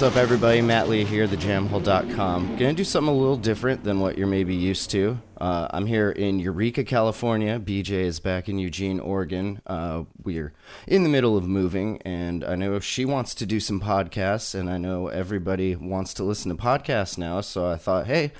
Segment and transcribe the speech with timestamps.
[0.00, 0.62] What's up, everybody?
[0.62, 2.56] Matt Lee here, thejamhole.com.
[2.56, 5.20] Gonna do something a little different than what you're maybe used to.
[5.38, 7.60] Uh, I'm here in Eureka, California.
[7.60, 9.60] BJ is back in Eugene, Oregon.
[9.66, 10.54] Uh, we're
[10.86, 14.70] in the middle of moving, and I know she wants to do some podcasts, and
[14.70, 17.42] I know everybody wants to listen to podcasts now.
[17.42, 18.32] So I thought, hey,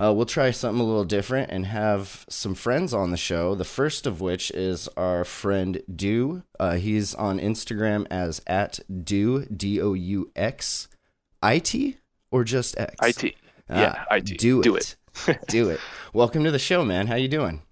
[0.00, 3.56] uh, we'll try something a little different and have some friends on the show.
[3.56, 6.44] The first of which is our friend Doux.
[6.60, 10.86] Uh, he's on Instagram as at Do D O U X
[11.42, 11.98] I T
[12.30, 12.94] or just X.
[13.00, 13.34] IT.
[13.70, 14.38] Yeah, Ah, IT.
[14.38, 14.62] Do, it.
[14.64, 14.96] Do it.
[15.48, 15.80] do it.
[16.12, 17.06] Welcome to the show, man.
[17.06, 17.62] How you doing?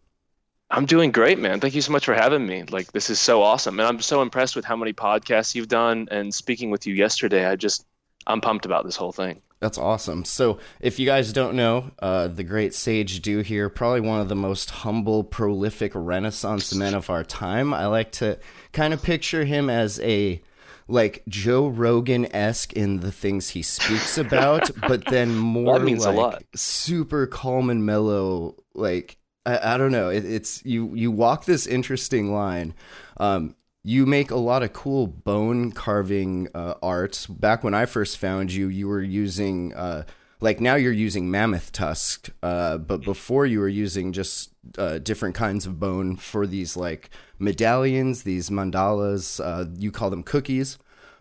[0.70, 1.60] I'm doing great, man.
[1.60, 2.64] Thank you so much for having me.
[2.64, 3.78] Like, this is so awesome.
[3.80, 6.08] And I'm so impressed with how many podcasts you've done.
[6.10, 7.86] And speaking with you yesterday, I just,
[8.26, 9.42] I'm pumped about this whole thing.
[9.60, 10.24] That's awesome.
[10.24, 14.28] So, if you guys don't know, uh, the great Sage Doux here, probably one of
[14.28, 17.72] the most humble, prolific Renaissance men of our time.
[17.72, 18.38] I like to
[18.72, 20.42] kind of picture him as a
[20.88, 27.26] like Joe Rogan esque in the things he speaks about, but then more like super
[27.26, 28.56] calm and mellow.
[28.74, 30.94] Like I, I don't know, it, it's you.
[30.94, 32.74] You walk this interesting line.
[33.18, 37.26] Um, you make a lot of cool bone carving uh, art.
[37.30, 40.04] Back when I first found you, you were using uh,
[40.40, 45.34] like now you're using mammoth tusk, uh, but before you were using just uh, different
[45.34, 49.40] kinds of bone for these like medallions, these mandalas.
[49.44, 50.78] Uh, you call them cookies.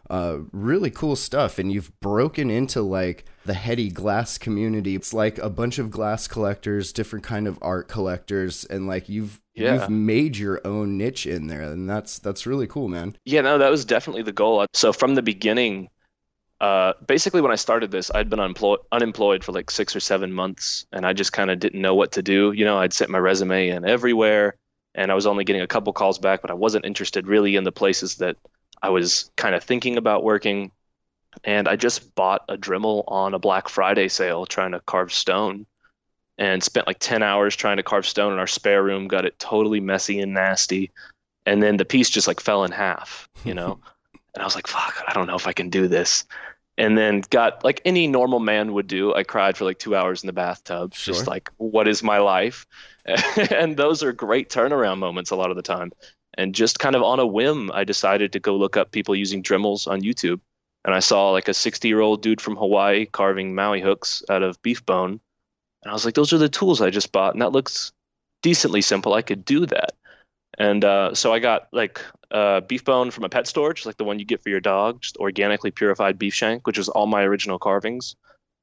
[0.08, 4.93] Uh, really cool stuff, and you've broken into like the heady glass community.
[4.93, 9.42] It's like a bunch of glass collectors, different kind of art collectors, and like you've
[9.55, 9.73] Yeah.
[9.73, 13.17] you've made your own niche in there, and that's that's really cool, man.
[13.25, 14.64] Yeah, no, that was definitely the goal.
[14.73, 15.89] So from the beginning,
[16.61, 20.32] uh, basically when I started this, I'd been unemployed, unemployed for like six or seven
[20.32, 22.52] months, and I just kind of didn't know what to do.
[22.54, 24.55] You know, I'd sent my resume in everywhere,
[24.93, 27.66] and I was only getting a couple calls back, but I wasn't interested really in
[27.66, 28.38] the places that
[28.82, 30.71] I was kind of thinking about working.
[31.43, 35.66] And I just bought a Dremel on a Black Friday sale trying to carve stone
[36.37, 39.37] and spent like 10 hours trying to carve stone in our spare room, got it
[39.39, 40.92] totally messy and nasty.
[41.45, 43.80] And then the piece just like fell in half, you know?
[44.36, 46.26] and I was like, fuck, I don't know if I can do this.
[46.78, 49.16] And then got like any normal man would do.
[49.16, 52.68] I cried for like two hours in the bathtub, just like, what is my life?
[53.52, 55.94] and those are great turnaround moments a lot of the time.
[56.38, 59.42] And just kind of on a whim, I decided to go look up people using
[59.42, 60.42] Dremels on YouTube.
[60.84, 64.44] And I saw like a 60 year old dude from Hawaii carving Maui hooks out
[64.44, 65.22] of beef bone.
[65.84, 67.34] And I was like, those are the tools I just bought.
[67.34, 67.94] And that looks
[68.42, 69.14] decently simple.
[69.14, 69.94] I could do that.
[70.58, 72.02] And uh, so I got like
[72.32, 74.61] uh, beef bone from a pet store, just like the one you get for your
[74.61, 78.16] dog, just organically purified beef shank, which was all my original carvings.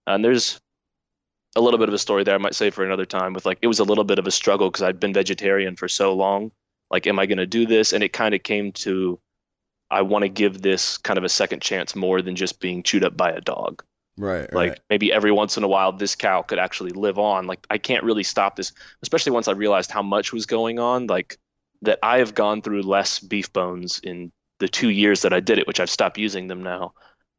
[0.06, 0.60] And there's
[1.54, 3.58] a little bit of a story there I might say for another time with like,
[3.60, 6.50] it was a little bit of a struggle because I'd been vegetarian for so long.
[6.90, 7.92] Like, am I going to do this?
[7.92, 9.18] And it kind of came to,
[9.90, 13.04] I want to give this kind of a second chance more than just being chewed
[13.04, 13.82] up by a dog
[14.18, 14.52] Right.
[14.52, 17.78] like maybe every once in a while this cow could actually live on like i
[17.78, 21.38] can't really stop this especially once i realized how much was going on like
[21.82, 25.58] that i have gone through less beef bones in the two years that i did
[25.58, 26.92] it which i've stopped using them now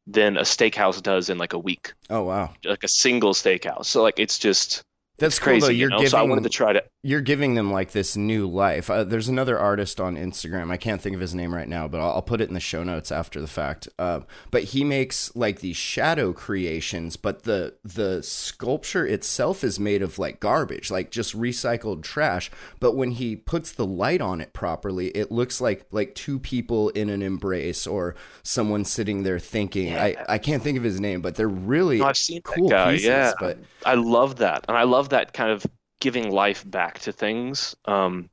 [0.06, 1.94] than a steakhouse does in like a week.
[2.10, 3.86] Oh wow, like a single steakhouse.
[3.86, 4.82] So like it's just
[5.18, 5.70] that's it's cool, crazy though.
[5.70, 5.98] you You're know?
[5.98, 8.88] Giving so i wanted to try to you're giving them like this new life.
[8.88, 10.70] Uh, there's another artist on Instagram.
[10.70, 12.60] I can't think of his name right now, but I'll, I'll put it in the
[12.60, 13.86] show notes after the fact.
[13.98, 14.20] Uh,
[14.50, 20.18] but he makes like these shadow creations, but the the sculpture itself is made of
[20.18, 22.50] like garbage, like just recycled trash.
[22.80, 26.88] But when he puts the light on it properly, it looks like like two people
[26.90, 29.94] in an embrace or someone sitting there thinking.
[29.94, 32.86] I I can't think of his name, but they're really No, I've seen cool that
[32.86, 32.92] guy.
[32.92, 33.06] pieces.
[33.08, 35.66] yeah, But I love that, and I love that kind of
[36.00, 37.76] giving life back to things.
[37.84, 38.28] Um,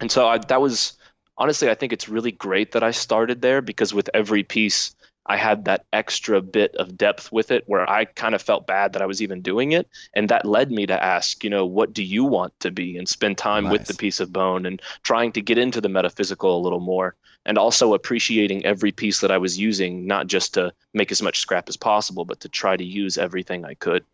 [0.00, 0.98] and so I, that was
[1.36, 4.94] honestly, I think it's really great that I started there because with every piece,
[5.26, 8.94] I had that extra bit of depth with it where I kind of felt bad
[8.94, 11.92] that I was even doing it, and that led me to ask, you know, what
[11.92, 15.30] do you want to be, and spend time with the piece of bone and trying
[15.32, 17.14] to get into the metaphysical a little more
[17.46, 21.38] and also appreciating every piece that I was using, not just to make as much
[21.38, 24.04] scrap as possible, but to try to use everything I could.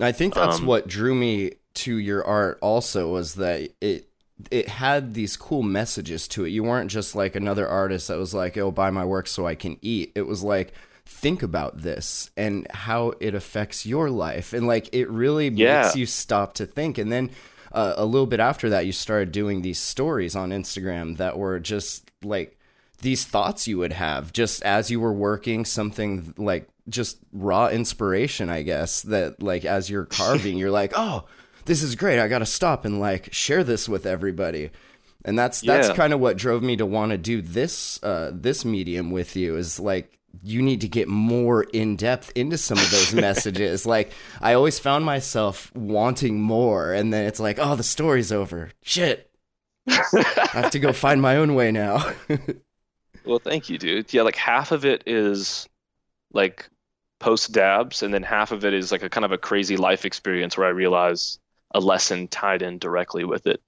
[0.00, 4.08] I think that's Um, what drew me to your art also was that it
[4.50, 6.50] it had these cool messages to it.
[6.50, 9.54] You weren't just like another artist that was like, "Oh, buy my work so I
[9.54, 10.72] can eat." It was like,
[11.06, 15.82] think about this and how it affects your life, and like it really Yeah.
[15.82, 16.98] makes you stop to think.
[16.98, 17.30] And then
[17.72, 21.58] uh, a little bit after that, you started doing these stories on Instagram that were
[21.60, 22.58] just like
[23.02, 28.48] these thoughts you would have just as you were working something like just raw inspiration
[28.48, 31.22] i guess that like as you're carving you're like oh
[31.66, 34.70] this is great i gotta stop and like share this with everybody.
[35.24, 35.94] And that's that's Yeah.
[35.96, 39.56] kind of what drove me to want to do this uh this medium with you
[39.56, 43.84] is like you need to get more in depth into some of those messages.
[43.86, 48.70] Like i always found myself wanting more and then it's like oh the story's over.
[48.82, 49.28] Shit.
[49.88, 52.12] I have to go find my own way now.
[53.24, 54.14] Well, thank you, dude.
[54.14, 55.68] Yeah, like half of it is
[56.32, 56.68] like
[57.18, 60.04] post dabs, and then half of it is like a kind of a crazy life
[60.04, 61.40] experience where I realize
[61.74, 63.60] a lesson tied in directly with it.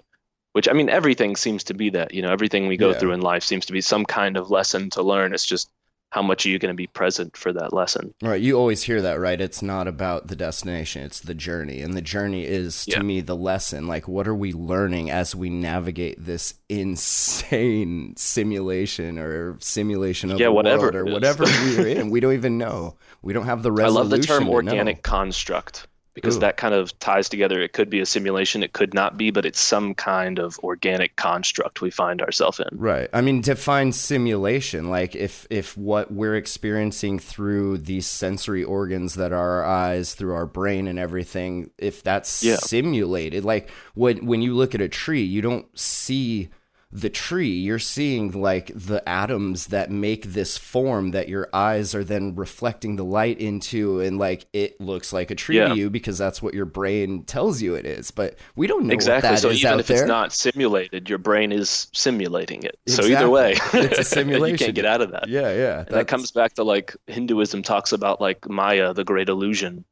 [0.53, 2.15] Which I mean, everything seems to be that.
[2.15, 2.99] You know, everything we go Yeah.
[2.99, 5.33] through in life seems to be some kind of lesson to learn.
[5.35, 5.69] It's just
[6.11, 8.15] how much are you going to be present for that lesson?
[8.23, 9.39] Right, you always hear that, right?
[9.39, 11.83] It's not about the destination, it's the journey.
[11.83, 13.03] And the journey is to Yeah.
[13.03, 13.87] me the lesson.
[13.87, 20.47] Like what are we learning as we navigate this insane simulation or simulation of Yeah,
[20.47, 22.11] the whatever world or whatever we're in?
[22.11, 22.97] We don't even know.
[23.23, 24.55] We don't have the resolution I love the term to know.
[24.55, 25.87] organic construct
[26.21, 26.41] because Ooh.
[26.41, 27.61] that kind of ties together.
[27.61, 31.17] It could be a simulation, it could not be, but it's some kind of organic
[31.17, 32.69] construct we find ourselves in.
[32.73, 33.09] Right.
[33.13, 34.91] I mean, define simulation.
[34.91, 40.35] Like if if what we're experiencing through these sensory organs that are our eyes, through
[40.35, 42.57] our brain and everything, if that's Yeah.
[42.57, 46.49] simulated, like when when you look at a tree, you don't see
[46.91, 47.51] the tree.
[47.51, 52.97] You're seeing like the atoms that make this form that your eyes are then reflecting
[52.97, 55.69] the light into, and like it looks like a tree Yeah.
[55.69, 58.11] to you because that's what your brain tells you it is.
[58.11, 59.37] But we don't know Exactly.
[59.37, 59.99] so even if there.
[59.99, 62.79] it's not simulated, your brain is simulating it.
[62.87, 64.55] So either way, It's a simulation.
[64.59, 65.29] you can't get out of that.
[65.29, 65.79] yeah, yeah.
[65.81, 69.85] And that comes back to like Hinduism talks about like Maya, the great illusion,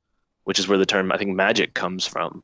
[0.44, 2.42] which is where the term I think magic comes from.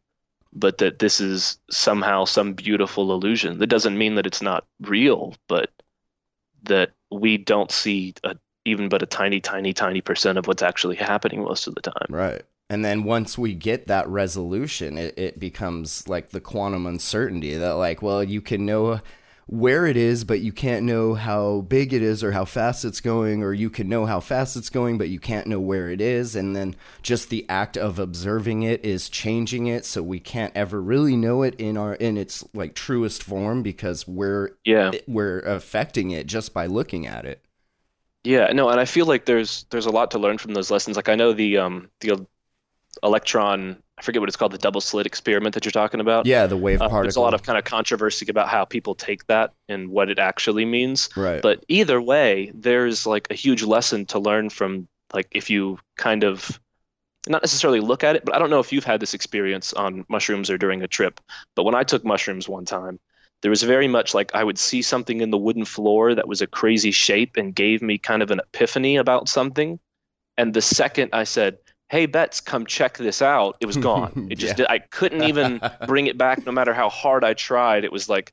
[0.53, 3.59] But that this is somehow some beautiful illusion.
[3.59, 5.71] That doesn't mean that it's not real, but
[6.65, 10.97] that we don't see a, even but a tiny, tiny, tiny percent of what's actually
[10.97, 12.07] happening most of the time.
[12.11, 12.43] Right.
[12.69, 17.73] And then once we get that resolution, it, it becomes like the quantum uncertainty that,
[17.73, 19.01] like, well, you can know
[19.53, 23.01] where it is, but you can't know how big it is or how fast it's
[23.03, 26.01] going, or you can know how fast it's going, but you can't know where it
[26.01, 26.35] is.
[26.35, 30.81] And then just the act of observing it is changing it, so we can't ever
[30.81, 34.93] really know it in our in its like truest form because we're Yeah.
[35.07, 37.45] we're affecting it just by looking at it.
[38.25, 40.97] Yeah, no, and I feel like there's there's a lot to learn from those lessons.
[40.97, 42.27] Like I know the um the
[43.03, 46.27] electron, I forget what it's called, the double slit experiment that you're talking about.
[46.27, 47.03] Yeah, the wave Uh, particle.
[47.03, 50.19] there's a lot of kind of controversy about how people take that and what it
[50.19, 51.09] actually means.
[51.17, 51.41] right.
[51.41, 56.25] But either way, there's like a huge lesson to learn from like if you kind
[56.25, 56.59] of
[57.29, 60.05] not necessarily look at it, but I don't know if you've had this experience on
[60.09, 61.21] mushrooms or during a trip.
[61.55, 62.99] But when I took mushrooms one time,
[63.43, 66.43] there was very much like I would see something in the wooden floor that was
[66.43, 69.79] a crazy shape and gave me kind of an epiphany about something.
[70.37, 71.59] And the second I said,
[71.93, 74.27] "Hey, Betts, come check this out," it was gone.
[74.31, 74.67] It just Yeah.
[74.69, 77.85] I couldn't even bring it back, no matter how hard I tried.
[77.85, 78.33] It was like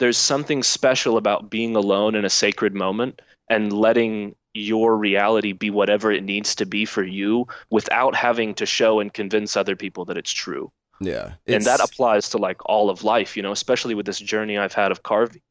[0.00, 5.70] there's something special about being alone in a sacred moment and letting your reality be
[5.70, 10.04] whatever it needs to be for you without having to show and convince other people
[10.04, 10.70] that it's true.
[11.00, 11.34] yeah.
[11.46, 14.74] and that applies to like all of life, you know, especially with this journey I've
[14.74, 15.42] had of carving.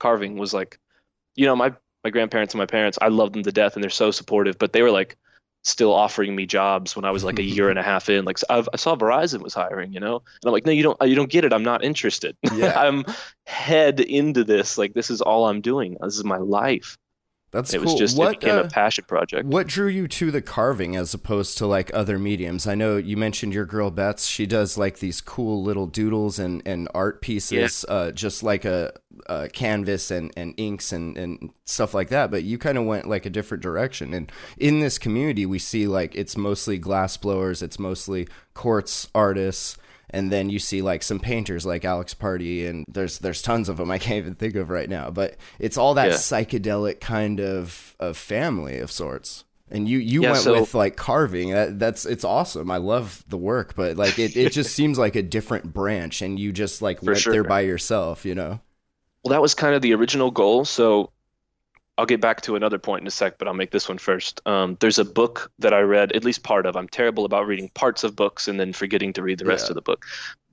[0.00, 0.78] Carving was like,
[1.36, 3.90] you know, my my grandparents and my parents, I love them to death and they're
[3.90, 5.16] so supportive, but they were like
[5.64, 8.24] still offering me jobs when I was like a year and a half in.
[8.24, 10.96] Like I've, I saw Verizon was hiring, you know, and I'm like, no, you don't,
[11.02, 11.52] you don't get it.
[11.52, 12.36] I'm not interested.
[12.54, 12.78] Yeah.
[12.78, 13.04] I'm
[13.46, 14.78] head into this.
[14.78, 15.96] Like this is all I'm doing.
[16.00, 16.96] This is my life.
[17.54, 17.92] That's it cool.
[17.92, 19.46] was just what, it became uh, a passion project.
[19.46, 22.66] What drew you to the carving as opposed to like other mediums?
[22.66, 24.26] I know you mentioned your girl Bets.
[24.26, 28.92] She does like these cool little doodles and, and art pieces, uh, just like a,
[29.26, 32.32] a canvas and, and inks and, and stuff like that.
[32.32, 34.12] But you kind of went like a different direction.
[34.14, 39.76] And in this community, we see like it's mostly glass blowers, it's mostly quartz artists.
[40.10, 43.76] And then you see like some painters like Alex Pardee, and there's there's tons of
[43.78, 45.10] them I can't even think of right now.
[45.10, 46.14] But it's all that Yeah.
[46.14, 49.44] psychedelic kind of of family of sorts.
[49.70, 51.50] And you you Yeah, went so- with like carving.
[51.50, 52.70] That, that's it's awesome.
[52.70, 56.38] I love the work, but like it, it just seems like a different branch, and
[56.38, 57.32] you just like went sure.
[57.32, 58.24] there by yourself.
[58.24, 58.60] You know?
[59.24, 60.64] Well, that was kind of the original goal.
[60.66, 61.10] So
[61.96, 64.40] I'll get back to another point in a sec, but I'll make this one first.
[64.46, 66.76] Um, there's a book that I read, at least part of.
[66.76, 69.70] I'm terrible about reading parts of books and then forgetting to read the rest Yeah.
[69.70, 70.04] of the book.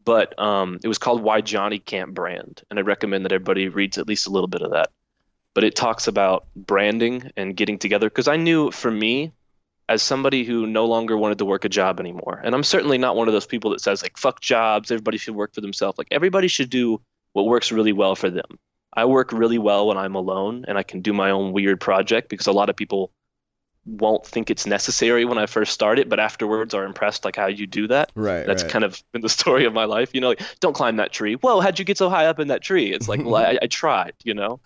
[0.03, 3.99] but um, it was called Why Johnny Can't Brand, and I recommend that everybody reads
[3.99, 4.89] at least a little bit of that.
[5.53, 9.31] But it talks about branding and getting together because I knew for me,
[9.89, 13.15] as somebody who no longer wanted to work a job anymore, and I'm certainly not
[13.15, 15.97] one of those people that says like fuck jobs, everybody should work for themselves.
[15.99, 16.99] Like everybody should do
[17.33, 18.57] what works really well for them.
[18.93, 22.29] I work really well when I'm alone and I can do my own weird project
[22.29, 23.11] because a lot of people
[23.85, 27.47] won't think it's necessary when I first start it, but afterwards are impressed like how
[27.47, 28.11] you do that.
[28.15, 28.45] Right.
[28.45, 28.71] That's right.
[28.71, 30.13] kind of been the story of my life.
[30.13, 31.35] You know, like, don't climb that tree.
[31.35, 32.93] Whoa, how'd you get so high up in that tree?
[32.93, 34.59] It's like, well, I, I tried, you know?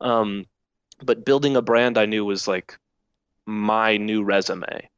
[0.00, 0.46] Um,
[1.02, 2.78] but building a brand I knew was like
[3.46, 4.88] my new resume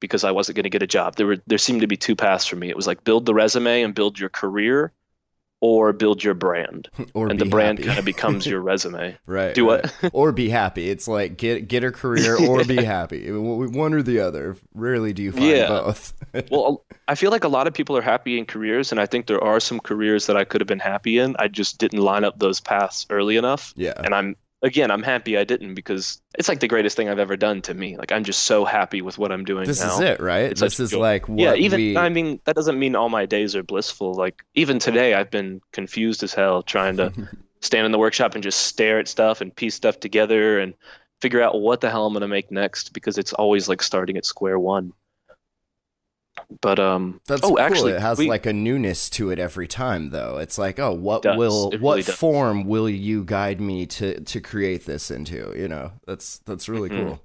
[0.00, 1.16] because I wasn't going to get a job.
[1.16, 2.68] There were, there seemed to be two paths for me.
[2.68, 4.92] It was like build the resume and build your career
[5.60, 6.88] or build your brand.
[7.14, 9.16] or and the brand kind of becomes your resume.
[9.26, 9.54] right.
[9.54, 9.92] Do what?
[10.02, 10.10] right.
[10.14, 10.88] or be happy.
[10.90, 13.30] It's like get get a career or be happy.
[13.30, 14.56] One or the other.
[14.74, 15.68] Rarely do you find Yeah.
[15.68, 16.12] both.
[16.50, 19.26] well, I feel like a lot of people are happy in careers, and I think
[19.26, 21.34] there are some careers that I could have been happy in.
[21.38, 23.72] I just didn't line up those paths early enough.
[23.76, 23.94] yeah.
[23.96, 27.36] And I'm again, I'm happy I didn't because it's like the greatest thing I've ever
[27.36, 27.96] done to me.
[27.96, 29.94] Like I'm just so happy with what I'm doing This now.
[29.94, 30.44] is it, right?
[30.50, 30.98] It's this is joy.
[30.98, 34.14] like what yeah, even we I mean that doesn't mean all my days are blissful.
[34.14, 37.12] Like even today, I've been confused as hell trying to
[37.60, 40.74] stand in the workshop and just stare at stuff and piece stuff together and
[41.20, 44.24] figure out what the hell I'm gonna make next because it's always like starting at
[44.26, 44.92] square one.
[46.62, 47.60] But um, That's oh, cool.
[47.60, 50.38] actually, it has we- like a newness to it every time, though.
[50.38, 51.36] It's like, oh, what does.
[51.36, 52.14] will, what does.
[52.14, 55.52] form will you guide me to to create this into?
[55.56, 57.06] You know, that's that's really Mhm.
[57.08, 57.22] cool.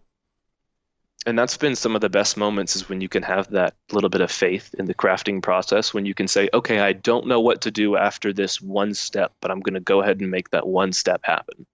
[1.25, 4.09] and that's been some of the best moments is when you can have that little
[4.09, 7.39] bit of faith in the crafting process when you can say okay i don't know
[7.39, 10.49] what to do after this one step but i'm going to go ahead and make
[10.49, 11.65] that one step happen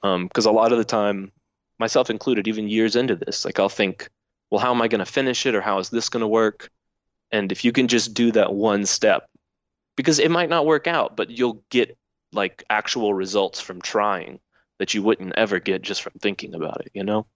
[0.00, 1.30] because a lot of the time
[1.78, 4.08] myself included even years into this like i'll think
[4.50, 6.70] well how am i going to finish it or how is this going to work
[7.30, 9.28] and if you can just do that one step
[9.96, 11.96] because it might not work out but you'll get
[12.32, 14.38] like actual results from trying
[14.78, 17.26] that you wouldn't ever get just from thinking about it you know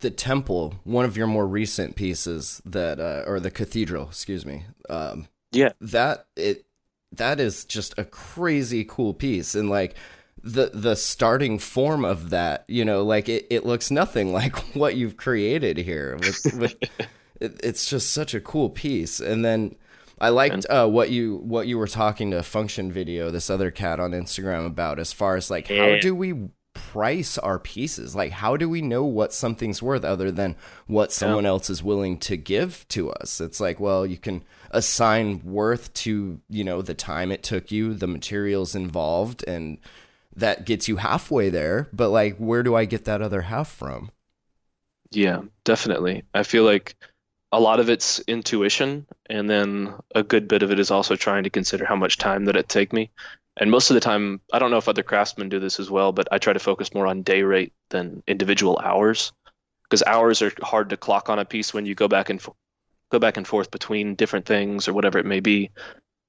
[0.00, 4.64] The temple, one of your more recent pieces that, uh, or the cathedral, excuse me.
[4.88, 5.72] Um, Yeah.
[5.80, 6.64] that it
[7.12, 9.96] that is just a crazy cool piece, and like
[10.42, 14.96] the the starting form of that, you know, like it, it looks nothing like what
[14.96, 16.16] you've created here.
[16.16, 16.74] With, with
[17.40, 19.76] it, it's just such a cool piece, and then.
[20.20, 24.00] I liked uh, what you what you were talking to Function Video, this other cat
[24.00, 28.14] on Instagram about, as far as like how do we price our pieces?
[28.16, 32.18] Like how do we know what something's worth other than what someone else is willing
[32.18, 33.40] to give to us?
[33.40, 37.94] It's like, well, you can assign worth to you know the time it took you,
[37.94, 39.78] the materials involved, and
[40.38, 41.88] that gets you halfway there.
[41.92, 44.10] But like, where do I get that other half from?
[45.10, 46.24] Yeah, definitely.
[46.34, 46.96] I feel like
[47.50, 51.44] a lot of it's intuition, and then a good bit of it is also trying
[51.44, 53.10] to consider how much time that it take me.
[53.56, 56.12] And most of the time, I don't know if other craftsmen do this as well,
[56.12, 59.32] but I try to focus more on day rate than individual hours,
[59.84, 62.54] because hours are hard to clock on a piece when you go back and fo-
[63.10, 65.70] go back and forth between different things or whatever it may be.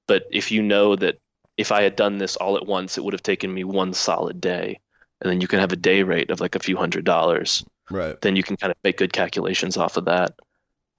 [0.08, 1.18] But if you know that
[1.60, 4.40] if I had done this all at once, it would have taken me one solid
[4.40, 4.80] day,
[5.20, 8.20] and then you can have a day rate of like a few hundred dollars Right.
[8.20, 10.34] then you can kind of make good calculations off of that.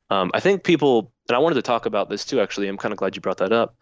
[0.09, 2.67] Um, I think people, and I wanted to talk about this too, actually.
[2.67, 3.75] I'm kind of glad you brought that up.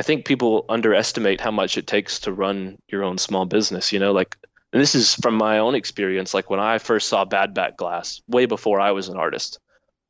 [0.00, 3.92] I think people underestimate how much it takes to run your own small business.
[3.92, 4.36] You know, like,
[4.72, 6.32] and this is from my own experience.
[6.34, 9.58] Like when I first saw Bad Back Glass, way before I was an artist,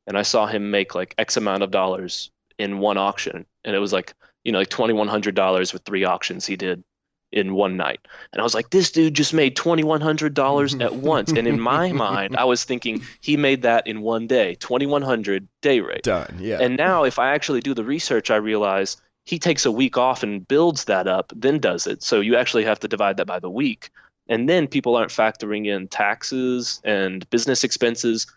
[0.07, 3.79] and I saw him make like X amount of dollars in one auction, and it
[3.79, 6.83] was like, you know, like $2,100 with three auctions he did
[7.31, 7.99] in one night.
[8.31, 11.31] And I was like, this dude just made $2,100 at once.
[11.31, 15.81] And in my mind, I was thinking he made that in one day, 2,100 day
[15.81, 16.03] rate.
[16.03, 16.37] Done.
[16.39, 16.59] Yeah.
[16.61, 20.23] And now, if I actually do the research, I realize he takes a week off
[20.23, 22.01] and builds that up, then does it.
[22.01, 23.89] So you actually have to divide that by the week.
[24.29, 28.27] And then people aren't factoring in taxes and business expenses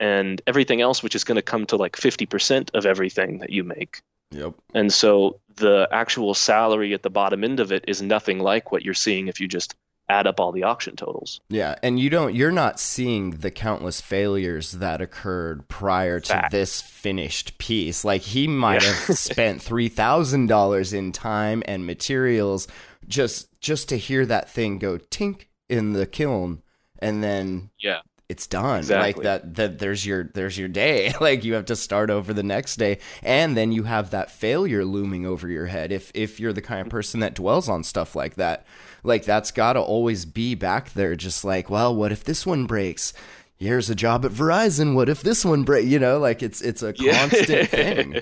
[0.00, 3.62] and everything else, which is going to come to like 50% of everything that you
[3.62, 4.00] make.
[4.32, 4.54] yep.
[4.74, 8.82] And so the actual salary at the bottom end of it is nothing like what
[8.84, 9.74] you're seeing if you just
[10.08, 11.40] add up all the auction totals.
[11.50, 16.50] Yeah, and you don't you're not seeing the countless failures that occurred prior to Fact.
[16.50, 18.04] this finished piece.
[18.04, 18.92] Like he might Yeah.
[18.92, 22.66] have spent $3,000 in time and materials
[23.06, 26.62] just just to hear that thing go tink in the kiln
[26.98, 28.00] and then Yeah.
[28.30, 28.78] It's done.
[28.78, 29.12] Exactly.
[29.12, 31.12] like that that there's your there's your day.
[31.20, 32.98] Like you have to start over the next day.
[33.22, 35.90] And then you have that failure looming over your head.
[35.92, 38.66] If if you're the kind of person that dwells on stuff like that
[39.02, 42.66] like that's got to always be back there just like well what if this one
[42.66, 43.12] breaks?
[43.56, 44.94] Here's a job at Verizon.
[44.94, 48.20] What if this one break you know like it's it's a constant thing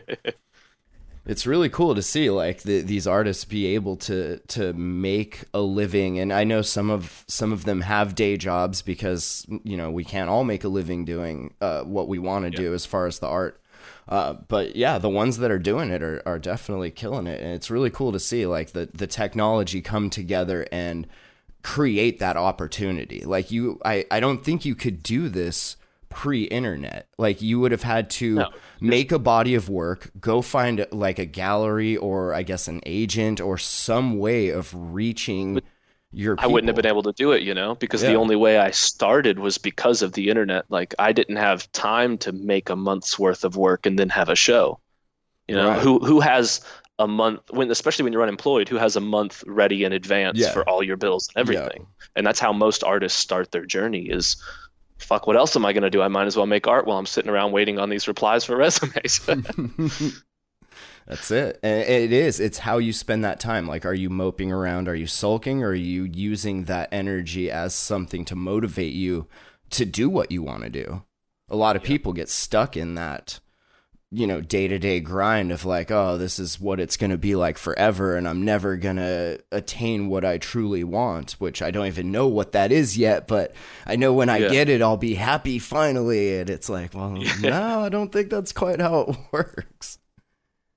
[1.28, 5.60] it's really cool to see like the, these artists be able to to make a
[5.60, 6.18] living.
[6.18, 10.04] And i know some of some of them have day jobs because you know we
[10.04, 13.18] can't all make a living doing uh, what we want to do as far as
[13.18, 13.60] the art.
[14.08, 17.42] Uh, but yeah the ones that are doing it are, are definitely killing it.
[17.42, 21.06] And it's really cool to see like the the technology come together and
[21.62, 23.20] create that opportunity.
[23.20, 25.76] Like you i i don't think you could do this
[26.08, 28.50] pre-internet like you would have had to No.
[28.80, 33.40] make a body of work go find like a gallery or i guess an agent
[33.40, 35.60] or some way of reaching
[36.10, 38.08] your I wouldn't have been able to do it, you know, because Yeah.
[38.12, 40.64] the only way I started was because of the internet.
[40.70, 44.30] Like I didn't have time to make a month's worth of work and then have
[44.30, 44.80] a show.
[45.48, 45.78] You know, Right.
[45.82, 46.62] who who has
[46.98, 50.50] a month when especially when you're unemployed, who has a month ready in advance Yeah.
[50.52, 51.86] for all your bills and everything.
[52.16, 54.34] And that's how most artists start their journey is
[54.98, 56.02] fuck, what else am I going to do?
[56.02, 58.56] I might as well make art while I'm sitting around waiting on these replies for
[58.58, 59.20] resumes.
[61.06, 61.58] That's it.
[61.62, 62.38] It is.
[62.38, 63.66] It's how you spend that time.
[63.66, 64.88] Like, are you moping around?
[64.88, 65.62] Are you sulking?
[65.62, 69.26] Or are you using that energy as something to motivate you
[69.70, 71.02] to do what you want to do?
[71.48, 73.40] A lot of people get stuck in that,
[74.10, 77.18] you know, day to day grind of like, oh, this is what it's going to
[77.18, 78.16] be like forever.
[78.16, 82.26] And I'm never going to attain what I truly want, which I don't even know
[82.26, 83.26] what that is yet.
[83.26, 83.52] But
[83.86, 84.48] I know when I Yeah.
[84.48, 86.38] get it, I'll be happy finally.
[86.40, 87.10] And it's like, well,
[87.40, 89.98] no, I don't think that's quite how it works.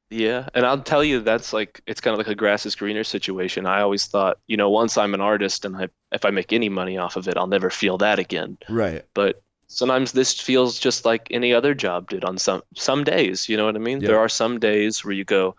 [0.10, 3.06] Yeah, and I'll tell you that's like it's kind of like a grass is greener
[3.06, 3.66] situation.
[3.66, 6.68] I always thought, you know, once I'm an artist and I if I make any
[6.68, 8.58] money off of it, I'll never feel that again.
[8.68, 9.06] Right.
[9.14, 13.58] But sometimes this feels just like any other job did on some some days, you
[13.58, 14.02] know what I mean?
[14.02, 14.10] Yeah.
[14.10, 15.56] There are some days where you go,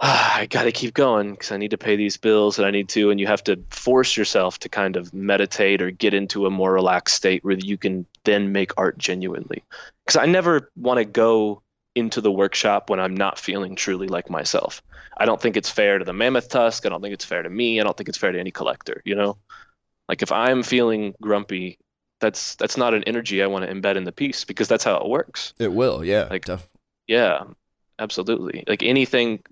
[0.00, 2.70] ah, I got to keep going because I need to pay these bills and I
[2.70, 6.46] need to and you have to force yourself to kind of meditate or get into
[6.46, 9.64] a more relaxed state where you can then make art genuinely.
[10.06, 11.62] Cuz I never want to go
[11.94, 14.82] into the workshop when I'm not feeling truly like myself.
[15.16, 16.86] I don't think it's fair to the mammoth tusk.
[16.86, 17.80] I don't think it's fair to me.
[17.80, 19.36] I don't think it's fair to any collector, you know?
[20.08, 21.78] Like if I'm feeling grumpy,
[22.22, 24.96] that's that's not an energy I want to embed in the piece because that's how
[24.96, 25.52] it works.
[25.58, 26.28] It will, yeah.
[26.30, 26.68] Like- def-
[27.06, 27.42] Yeah,
[27.98, 28.64] absolutely.
[28.66, 29.42] Like anything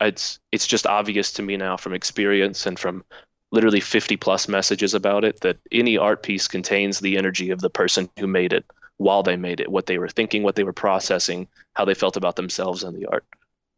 [0.00, 3.04] it's it's just obvious to me now from experience and from
[3.52, 7.68] literally 50 plus messages about it that any art piece contains the energy of the
[7.68, 8.64] person who made it
[8.96, 12.16] while they made it, what they were thinking, what they were processing, how they felt
[12.16, 13.24] about themselves and the art.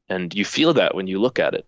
[0.08, 1.66] And you feel that when you look at it.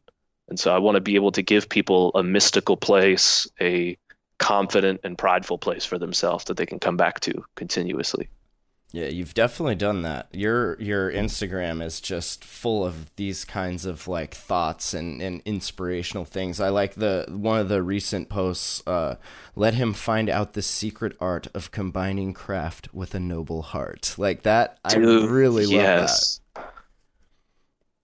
[0.49, 3.97] And so I want to be able to give people a mystical place, a
[4.39, 8.29] confident and prideful place for themselves that they can come back to continuously.
[8.95, 10.29] yeah, you've definitely done that.
[10.33, 16.25] Your your Instagram is just full of these kinds of like thoughts and, and inspirational
[16.25, 16.61] things.
[16.61, 19.17] I like the one of the recent posts, uh,
[19.57, 24.15] let him find out the secret art of combining craft with a noble heart.
[24.17, 26.09] Like that I Dude, really love
[26.55, 26.65] that.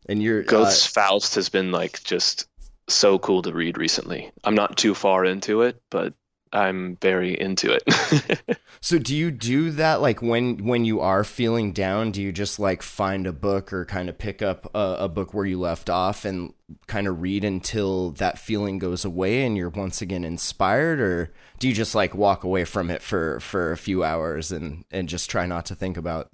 [0.08, 2.48] And you're uh, Faust has been like just
[2.88, 4.32] so cool to read recently.
[4.42, 6.14] I'm not too far into it, but
[6.52, 8.58] I'm very into it.
[8.82, 12.12] So do you do that like when when you are feeling down?
[12.12, 15.34] Do you just like find a book or kind of pick up a, a book
[15.34, 16.54] where you left off and
[16.86, 21.68] kind of read until that feeling goes away and you're once again inspired, or do
[21.68, 25.28] you just like walk away from it for for a few hours and and just
[25.28, 26.32] try not to think about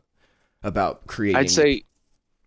[0.63, 1.41] about creating?
[1.41, 1.83] I'd say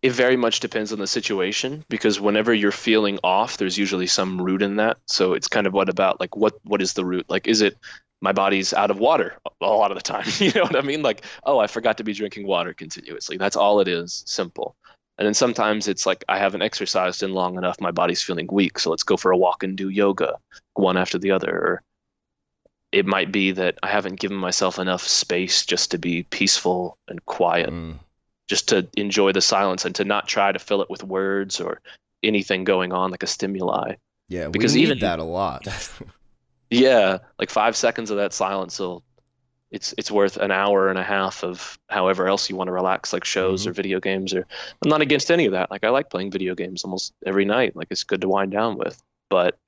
[0.01, 4.41] it very much depends on the situation because whenever you're feeling off, there's usually some
[4.41, 4.97] root in that.
[5.07, 7.25] So it's kind of what about like what what is the root?
[7.29, 7.77] Like is it
[8.21, 10.25] my body's out of water a lot of the time?
[10.39, 11.01] You know what I mean?
[11.01, 13.37] Like, oh, I forgot to be drinking water continuously.
[13.37, 14.75] That's all it is, simple.
[15.17, 18.79] And then sometimes it's like I haven't exercised in long enough, my body's feeling weak,
[18.79, 20.35] so let's go for a walk and do yoga,
[20.75, 21.51] one after the other.
[21.51, 21.81] Or
[22.93, 27.23] it might be that I haven't given myself enough space just to be peaceful and
[27.25, 27.99] quiet Mm,
[28.49, 31.79] just to enjoy the silence and to not try to fill it with words or
[32.23, 33.93] anything going on like a stimuli.
[34.27, 35.67] yeah, because even- that a lot.
[36.71, 39.03] Yeah, like five seconds of that silence will
[39.71, 43.13] it's it's worth an hour and a half of however else you want to relax,
[43.13, 43.69] like shows mm-hmm.
[43.69, 44.45] or video games or
[44.83, 45.69] I'm not against any of that.
[45.69, 47.75] Like I like playing video games almost every night.
[47.75, 49.01] Like it's good to wind down with.
[49.29, 49.59] But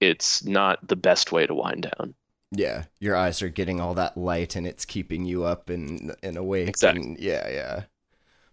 [0.00, 2.14] it's not the best way to wind down.
[2.52, 6.36] yeah, your eyes are getting all that light and it's keeping you up and and
[6.36, 6.68] awake.
[6.68, 7.02] Exactly.
[7.02, 7.82] and- yeah, yeah.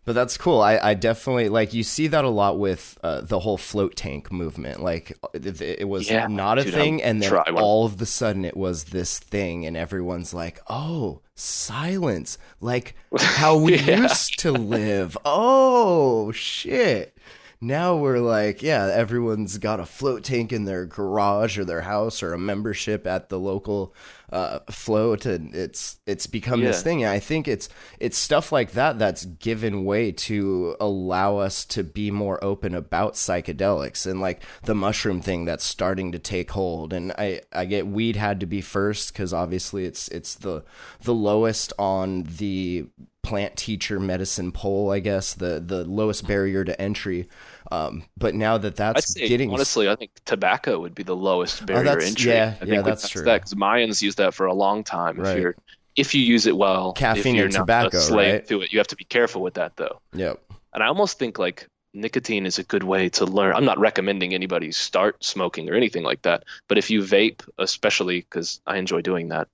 [0.05, 0.59] But that's cool.
[0.59, 4.31] I, I definitely like you see that a lot with uh, the whole float tank
[4.31, 4.81] movement.
[4.83, 8.43] Like it, it was Yeah, not a dude, thing, and then all of the sudden
[8.43, 12.37] it was this thing, and everyone's like, "Oh, silence!
[12.59, 14.01] Like how we Yeah.
[14.01, 17.17] used to live." Oh shit!
[17.61, 22.21] now we're like, yeah, everyone's got a float tank in their garage or their house
[22.21, 23.93] or a membership at the local
[24.33, 27.03] uh, float, and it's it's become this thing.
[27.03, 27.69] And I think it's
[27.99, 33.13] it's stuff like that that's given way to allow us to be more open about
[33.13, 36.93] psychedelics and like the mushroom thing that's starting to take hold.
[36.93, 40.63] And I I get weed had to be first because obviously it's it's the
[41.01, 42.87] the lowest on the
[43.21, 47.29] plant teacher medicine poll, I guess the the lowest barrier to entry.
[47.73, 51.65] Um, but now that that's say getting honestly, I think tobacco would be the lowest
[51.65, 52.31] barrier that's- entry.
[52.31, 53.23] yeah, I yeah, think that's true.
[53.23, 55.17] because Mayans used that for a long time.
[55.17, 55.35] Right.
[55.37, 55.55] If you're
[55.95, 58.47] if you use it well, Caffeine if you're and not tobacco, right?
[58.47, 59.99] to it, you have to be careful with that though.
[60.13, 60.39] yep.
[60.73, 63.55] And I almost think like nicotine is a good way to learn.
[63.55, 68.21] I'm not recommending anybody start smoking or anything like that, but if you vape, especially
[68.21, 69.47] because I enjoy doing that,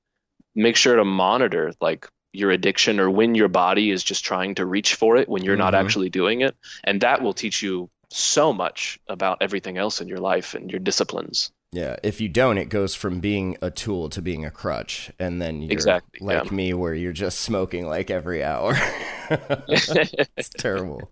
[0.55, 4.65] make sure to monitor like your addiction or when your body is just trying to
[4.65, 5.79] reach for it when you're not Mhm.
[5.81, 6.55] actually doing it,
[6.85, 10.79] and that will teach you so much about everything else in your life and your
[10.79, 11.51] disciplines.
[11.71, 15.39] Yeah, if you don't, it goes from being a tool to being a crutch, and
[15.39, 16.51] then you're Exactly, like yeah.
[16.51, 18.75] me, where you're just smoking like every hour.
[19.67, 21.11] it's terrible.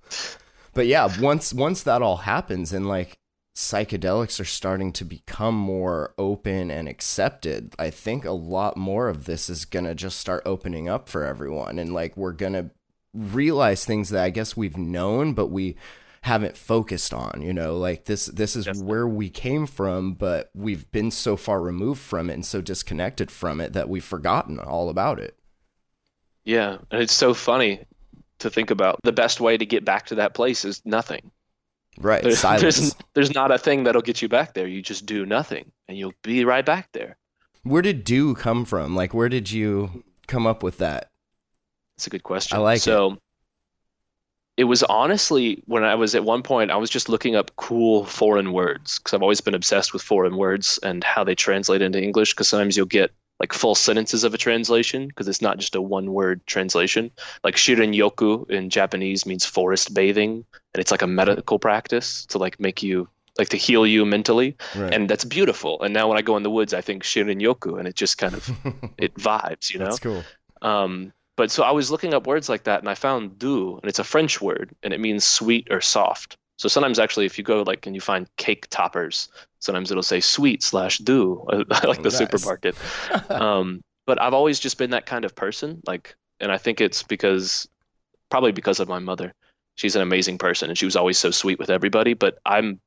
[0.73, 3.19] But yeah, once once that all happens, and like
[3.55, 9.25] psychedelics are starting to become more open and accepted, I think a lot more of
[9.25, 12.71] this is gonna just start opening up for everyone, and like we're gonna
[13.13, 15.75] realize things that I guess we've known, but we
[16.27, 18.87] haven't focused on you know like this this is Definitely.
[18.89, 23.31] where we came from but we've been so far removed from it and so disconnected
[23.31, 25.37] from it that we've forgotten all about it
[26.45, 27.85] Yeah, and it's so funny
[28.39, 28.99] to think about.
[29.03, 31.31] The best way to get back to that place is nothing.
[31.99, 34.67] right There's, silence there's there's not a thing that'll get you back there.
[34.67, 37.17] You just do nothing, and you'll be right back there.
[37.63, 41.11] where did do come from like where did you come up with that
[41.97, 42.57] It's a good question.
[42.57, 43.19] I like so, it.
[44.63, 48.53] Was honestly when I was at one point, I was just looking up cool foreign
[48.53, 52.33] words because I've always been obsessed with foreign words and how they translate into English.
[52.33, 55.81] Because sometimes you'll get like full sentences of a translation because it's not just a
[55.81, 57.11] one word translation.
[57.43, 60.43] Like shirin yoku in Japanese means forest bathing,
[60.73, 64.55] and it's like a medical practice to like make you like to heal you mentally
[64.75, 67.39] right and that's beautiful and now when i go in the woods i think shirin
[67.39, 68.49] yoku and it just kind of
[68.97, 70.23] it vibes you know that's cool
[70.61, 73.87] um, but so I was looking up words like that, and I found doux, and
[73.87, 76.35] it's a French word, and it means sweet or soft.
[76.57, 80.19] So sometimes actually, if you go like and you find cake toppers, sometimes it'll say
[80.19, 81.45] sweet slash doux,
[81.83, 82.17] like the Nice.
[82.17, 82.75] supermarket.
[83.29, 87.03] um, but I've always just been that kind of person, like, and I think it's
[87.03, 87.67] because
[88.29, 89.33] probably because of my mother.
[89.75, 92.15] She's an amazing person, and she was always so sweet with everybody.
[92.15, 92.79] But I'm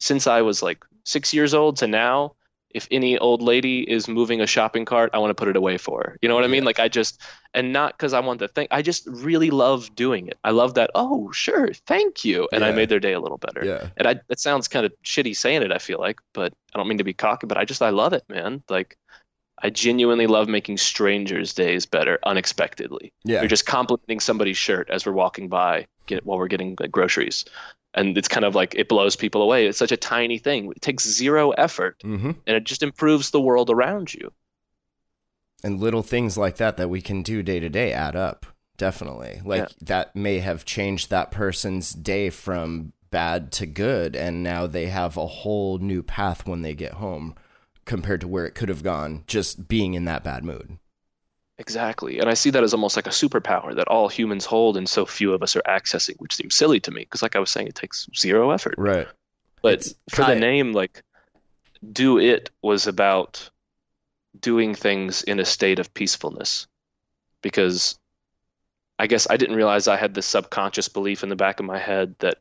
[0.00, 2.36] since I was like six years old to now,
[2.70, 5.78] if any old lady is moving a shopping cart, I want to put it away
[5.78, 6.18] for her.
[6.20, 6.64] You know what I mean?
[6.64, 7.20] Like I just,
[7.54, 8.68] and not because I want the thing.
[8.70, 10.38] I just really love doing it.
[10.44, 10.90] I love that.
[10.94, 13.64] Oh, sure, thank you, and I made their day a little better.
[13.64, 15.72] yeah And I, it sounds kind of shitty saying it.
[15.72, 18.12] I feel like, but I don't mean to be cocky, but I just I love
[18.12, 18.62] it, man.
[18.68, 18.98] Like.
[19.60, 23.12] I genuinely love making strangers' days better unexpectedly.
[23.24, 26.92] yeah You're just complimenting somebody's shirt as we're walking by get, while we're getting like,
[26.92, 27.44] groceries.
[27.94, 29.66] And it's kind of like it blows people away.
[29.66, 30.70] It's such a tiny thing.
[30.70, 34.30] It takes zero effort hmm and it just improves the world around you.
[35.64, 38.46] and little things like that that we can do day to day add up
[38.76, 39.68] definitely like Yeah.
[39.80, 45.16] that may have changed that person's day from bad to good and now they have
[45.16, 47.34] a whole new path when they get home
[47.86, 50.78] compared to where it could have gone just being in that bad mood
[51.58, 52.20] Exactly.
[52.20, 55.04] And I see that as almost like a superpower that all humans hold and so
[55.04, 57.66] few of us are accessing, which seems silly to me because, like I was saying,
[57.66, 58.76] it takes zero effort.
[58.78, 59.08] right
[59.60, 61.02] But It's for the name, like,
[61.92, 63.50] do it was about
[64.40, 66.68] doing things in a state of peacefulness.
[67.42, 67.98] Because
[68.98, 71.78] I guess I didn't realize I had this subconscious belief in the back of my
[71.78, 72.38] head that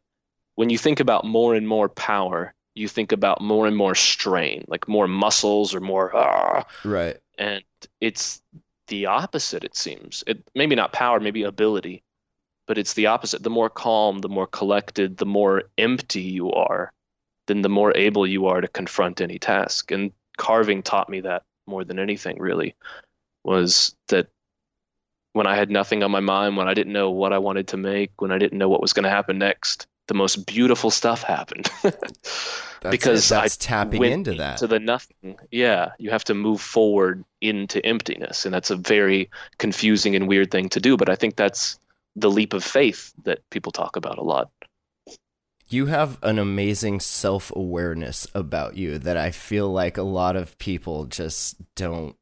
[0.55, 4.63] when you think about more and more power, you think about more and more strain,
[4.67, 7.63] like more muscles or more, ah, right and
[8.01, 8.41] it's
[8.87, 10.23] the opposite it seems.
[10.27, 12.03] It maybe not power maybe ability
[12.67, 13.43] but it's the opposite.
[13.43, 16.91] The more calm the more collected the more empty you are
[17.47, 19.91] then the more able you are to confront any task.
[19.91, 22.75] And carving taught me that more than anything really
[23.43, 24.27] was that
[25.33, 27.77] when i had nothing on my mind when i didn't know what i wanted to
[27.77, 31.23] make when i didn't know what was going to happen next the most beautiful stuff
[31.23, 33.35] happened that's because it.
[33.35, 35.37] that's I tapping into that to the nothing.
[35.51, 40.51] Yeah, you have to move forward into emptiness, and that's a very confusing and weird
[40.51, 40.97] thing to do.
[40.97, 41.79] But I think that's
[42.15, 44.49] the leap of faith that people talk about a lot.
[45.69, 50.57] You have an amazing self awareness about you that I feel like a lot of
[50.57, 52.15] people just don't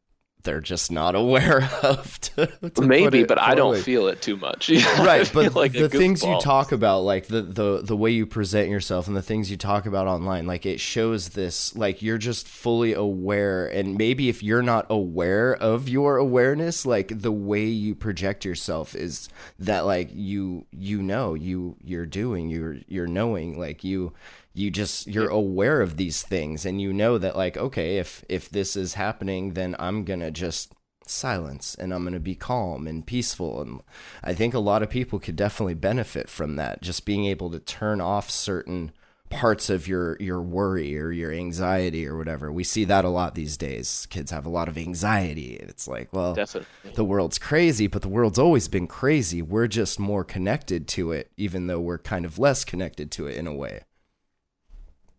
[0.45, 2.19] they're just not aware of.
[2.21, 4.71] To, to Maybe, but I don't feel it too much.
[4.95, 8.69] Right but like the things you talk about like the, the the way you present
[8.69, 12.47] yourself and the things you talk about online like it shows this like you're just
[12.47, 17.93] fully aware and maybe if you're not aware of your awareness like the way you
[17.95, 19.29] project yourself is
[19.59, 24.13] that like you you know you you're doing you're you're knowing like you
[24.55, 28.49] you just you're aware of these things and you know that like okay if if
[28.49, 30.73] this is happening then i'm gonna just
[31.05, 33.81] silence and i'm gonna be calm and peaceful and
[34.23, 37.59] i think a lot of people could definitely benefit from that just being able to
[37.59, 38.91] turn off certain
[39.29, 43.35] parts of your your worry or your anxiety or whatever we see that a lot
[43.35, 46.91] these days kids have a lot of anxiety it's like well Definitely.
[46.93, 49.41] the world's crazy, but the world's always been crazy.
[49.41, 53.35] We're just more connected to it, even though we're kind of less connected to it
[53.35, 53.81] in a way.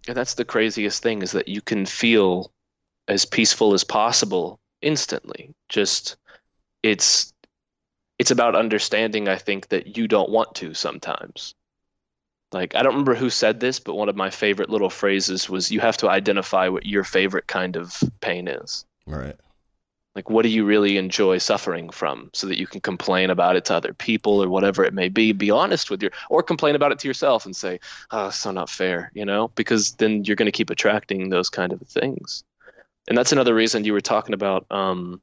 [0.09, 2.53] And that's the craziest thing is that you can feel
[3.09, 5.55] as peaceful as possible instantly.
[5.69, 6.17] Just
[6.83, 7.33] it's
[8.19, 11.55] it's about understanding I think that you don't want to sometimes.
[12.53, 15.71] Like I don't remember who said this, but one of my favorite little phrases was
[15.71, 18.85] you have to identify what your favorite kind of pain is.
[19.07, 19.37] Right.
[20.17, 23.67] Like what do you really enjoy suffering from so that you can complain about it
[23.67, 25.33] to other people or whatever it may be.
[25.33, 28.71] Be honest with your or complain about it to yourself and say, "Oh, so not
[28.71, 29.49] fair," you know?
[29.49, 32.45] Because then you're going to keep attracting those kind of things.
[33.07, 35.21] And that's another reason you were talking about um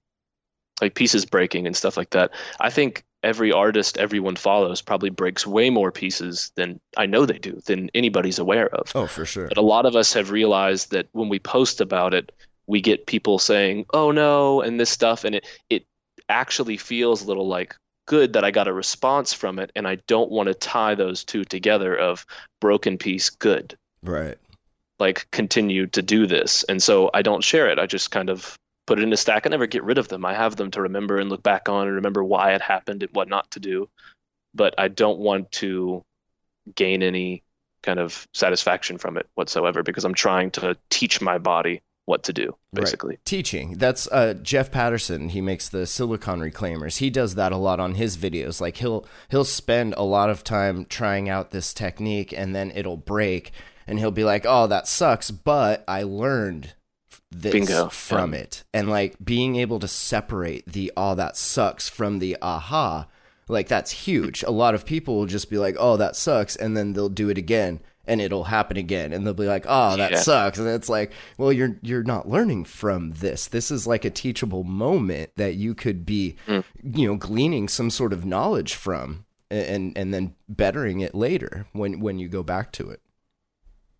[0.79, 2.29] like pieces breaking and stuff like that.
[2.59, 7.39] I think every artist everyone follows probably breaks way more pieces than I know they
[7.39, 8.91] do than anybody's aware of.
[8.93, 9.47] Oh, for sure.
[9.47, 12.31] But a lot of us have realized that when we post about it,
[12.67, 15.85] we get people saying, "Oh no," and this stuff, and it it
[16.29, 19.95] actually feels a little like good that I got a response from it, and I
[20.07, 22.25] don't want to tie those two together of
[22.59, 24.37] broken piece, good, Right.
[24.99, 27.79] like continue to do this, and so I don't share it.
[27.79, 29.45] I just kind of put it in a stack.
[29.45, 30.25] I never get rid of them.
[30.25, 33.11] I have them to remember and look back on and remember why it happened and
[33.13, 33.89] what not to do,
[34.53, 36.03] but I don't want to
[36.75, 37.43] gain any
[37.81, 42.33] kind of satisfaction from it whatsoever because I'm trying to teach my body what to
[42.33, 43.11] do basically.
[43.15, 43.25] Right.
[43.25, 43.77] Teaching.
[43.77, 45.29] That's uh, Jeff Patterson.
[45.29, 46.97] He makes the silicon reclaimers.
[46.97, 48.59] He does that a lot on his videos.
[48.59, 52.97] Like he'll he'll spend a lot of time trying out this technique, and then it'll
[52.97, 53.51] break,
[53.87, 56.73] and he'll be like, "Oh, that sucks," but I learned
[57.31, 57.89] this Bingo.
[57.89, 58.39] from Yeah.
[58.41, 63.07] it, and like being able to separate the "oh, that sucks" from the "aha."
[63.47, 64.43] Like that's huge.
[64.43, 67.29] A lot of people will just be like, "Oh, that sucks," and then they'll do
[67.29, 70.19] it again, and it'll happen again, and they'll be like, "Oh, that Yeah.
[70.19, 73.47] sucks," and it's like, well, you're you're not learning from this.
[73.47, 76.63] This is like a teachable moment that you could be, Mm.
[76.83, 81.99] you know, gleaning some sort of knowledge from, and and then bettering it later when
[81.99, 83.01] when you go back to it.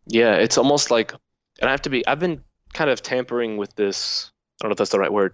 [0.07, 1.13] Yeah, it's almost like,
[1.61, 4.73] and I have to be, I've been kind of tampering with this, I don't know
[4.73, 5.33] if that's the right word,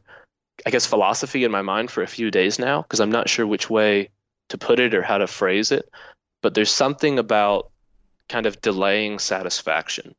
[0.66, 3.48] I guess philosophy in my mind for a few days now, because I'm not sure
[3.48, 4.10] which way
[4.50, 5.90] to put it or how to phrase it.
[6.44, 7.72] But there's something about
[8.30, 10.16] kind of delaying satisfaction.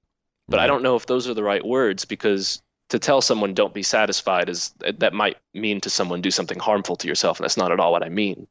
[0.49, 0.68] But I mm-hmm.
[0.68, 4.49] don't know if those are the right words because to tell someone don't be satisfied
[4.49, 7.81] is that might mean to someone do something harmful to yourself, and that's not at
[7.81, 8.46] all what I mean.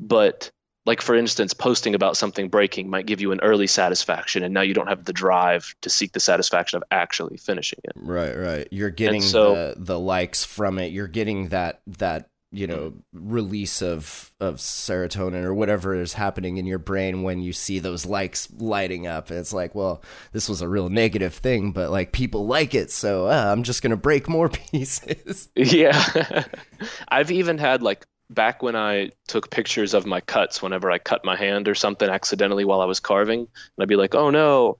[0.00, 0.50] But
[0.86, 4.62] like for instance, posting about something breaking might give you an early satisfaction, and now
[4.62, 7.92] you don't have the drive to seek the satisfaction of actually finishing it.
[7.96, 8.68] Right, right.
[8.70, 10.92] You're getting so- the the likes from it.
[10.92, 16.66] You're getting that that you know release of of serotonin or whatever is happening in
[16.66, 19.30] your brain when you see those likes lighting up.
[19.30, 23.26] It's like, well, this was a real negative thing, but like people like it, so
[23.26, 25.48] uh, I'm just gonna break more pieces.
[25.54, 26.44] Yeah.
[27.08, 31.24] I've even had like back when I took pictures of my cuts whenever I cut
[31.24, 33.48] my hand or something accidentally while I was carving, and
[33.80, 34.78] I'd be like, "Oh no."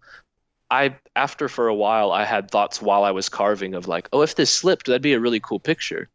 [0.68, 4.22] I after for a while I had thoughts while I was carving of like, "Oh,
[4.22, 6.08] if this slipped, that'd be a really cool picture."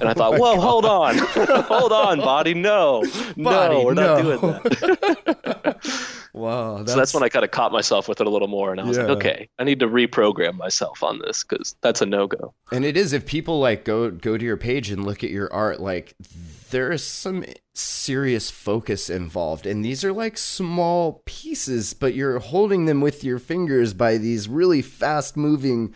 [0.00, 1.16] And I thought, "Whoa, hold on.
[1.18, 2.54] hold on, body.
[2.54, 3.02] No.
[3.36, 4.22] Body, no, we're not no.
[4.22, 8.48] doing that." wow, so that's when I kind of caught myself with it a little
[8.48, 9.04] more and I was Yeah.
[9.04, 12.96] like, "Okay, I need to reprogram myself on this cuz that's a no-go." And it
[12.96, 16.14] is if people like go go to your page and look at your art, like
[16.70, 22.84] there is some serious focus involved, and these are like small pieces, but you're holding
[22.86, 25.94] them with your fingers by these really fast moving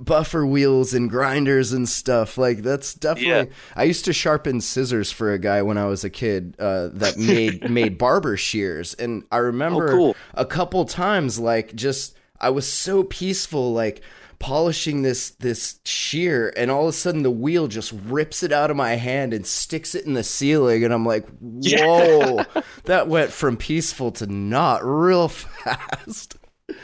[0.00, 2.38] buffer wheels and grinders and stuff.
[2.38, 3.50] Like that's definitely.
[3.50, 3.56] Yeah.
[3.76, 7.16] I used to sharpen scissors for a guy when I was a kid uh, that
[7.18, 10.16] made made barber shears, and I remember Oh, cool.
[10.34, 14.02] a couple times like just I was so peaceful like
[14.38, 18.70] polishing this this shear and all of a sudden the wheel just rips it out
[18.70, 22.46] of my hand and sticks it in the ceiling and I'm like whoa
[22.84, 26.36] that went from peaceful to not real fast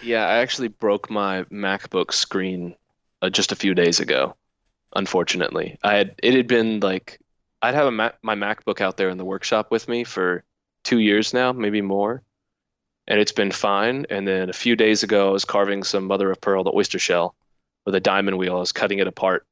[0.03, 2.75] Yeah, I actually broke my MacBook screen
[3.23, 4.37] uh, just a few days ago.
[4.95, 5.79] unfortunately.
[5.83, 7.21] I had it had been like
[7.63, 10.45] I'd have a Mac, my MacBook out there in the workshop with me for
[10.85, 12.23] two years now, maybe more,
[13.09, 14.07] and it's been fine.
[14.11, 16.99] And then a few days ago, I was carving some mother of pearl, the oyster
[16.99, 17.35] shell,
[17.85, 18.57] with a diamond wheel.
[18.57, 19.47] I was cutting it apart,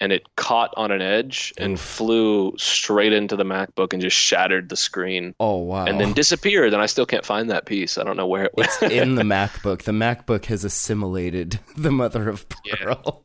[0.00, 1.80] and it caught on an edge and Oof.
[1.80, 5.86] flew straight into the MacBook and just shattered the screen, Oh wow.
[5.86, 6.72] and then disappeared.
[6.72, 7.98] And I still can't find that piece.
[7.98, 8.70] I don't know where it went.
[8.82, 9.82] it's in the MacBook.
[9.82, 12.76] The MacBook has assimilated the mother of Yeah.
[12.76, 13.24] pearl.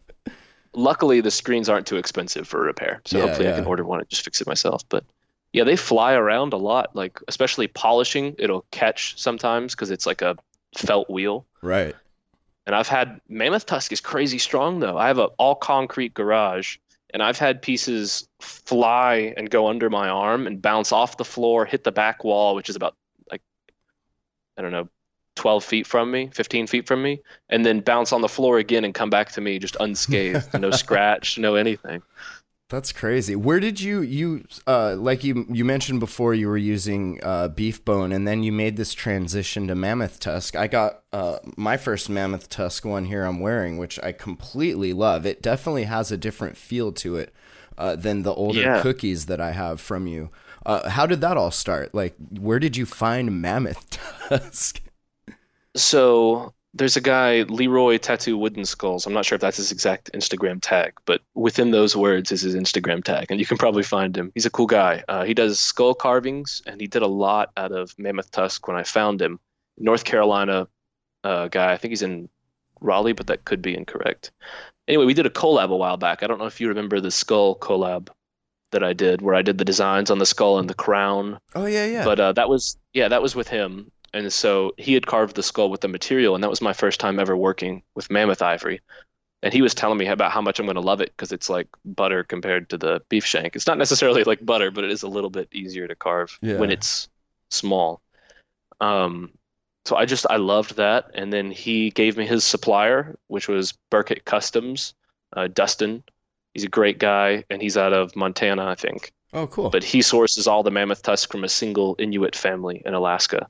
[0.73, 3.99] luckily the screens aren't too expensive for repair so Yeah, hopefully i can order one
[3.99, 5.03] and just fix it myself but
[5.51, 10.23] yeah they fly around a lot like especially polishing it'll catch sometimes because it's like
[10.23, 10.36] a
[10.75, 11.95] felt wheel Right.
[12.65, 14.97] And i've had mammoth tusk is crazy strong though.
[14.97, 16.78] I have a all concrete garage
[17.13, 21.65] and i've had pieces fly and go under my arm and bounce off the floor
[21.65, 22.95] hit the back wall which is about
[23.32, 23.41] like
[24.58, 24.89] i don't know
[25.36, 28.86] 12 feet from me 15 feet from me and then bounce on the floor again
[28.86, 32.02] and come back to me just unscathed no scratch no anything
[32.73, 33.36] That's crazy.
[33.36, 37.86] Where did you you uh like you you mentioned before you were using uh beef
[37.86, 40.55] bone and then you made this transition to mammoth tusk.
[40.55, 45.23] I got uh my first mammoth tusk one here I'm wearing which I completely love.
[45.27, 47.31] It definitely has a different feel to it
[47.77, 48.81] uh than the older Yeah.
[48.81, 50.31] cookies that I have from you.
[50.65, 51.93] Uh how did that all start?
[51.93, 53.88] Like where did you find mammoth
[54.29, 54.81] tusk?
[55.75, 59.05] so there's a guy leroy tattoo wooden skulls.
[59.05, 62.55] I'm not sure if that's his exact instagram tag but within those words is his
[62.55, 64.31] instagram tag and you can probably find him.
[64.33, 65.03] He's a cool guy.
[65.07, 68.77] Uh, he does skull carvings and he did a lot out of mammoth tusk when
[68.77, 69.39] i found him.
[69.77, 70.67] North carolina
[71.23, 71.71] uh, guy.
[71.71, 72.29] I think he's in
[72.81, 74.31] raleigh but that could be incorrect.
[74.88, 76.23] Anyway we did a collab a while back.
[76.23, 78.09] I don't know if you remember the skull collab
[78.71, 81.38] that i did where i did the designs on the skull and the crown.
[81.53, 82.03] Oh yeah, yeah.
[82.03, 85.43] but uh, that was yeah that was with him and so he had carved the
[85.43, 88.80] skull with the material and that was my first time ever working with mammoth ivory
[89.41, 91.49] and he was telling me about how much i'm going to love it because it's
[91.49, 95.04] like butter compared to the beef shank it's not necessarily like butter but it is
[95.04, 96.58] a little bit easier to carve Yeah.
[96.60, 97.10] when it's
[97.49, 98.02] small
[98.82, 99.32] um
[99.86, 103.73] so i just i loved that and then he gave me his supplier which was
[103.89, 104.93] burkett customs
[105.36, 106.04] uh, dustin
[106.54, 109.69] he's a great guy and he's out of montana i think oh cool.
[109.69, 113.47] but he sources all the mammoth tusk from a single Inuit family in Alaska.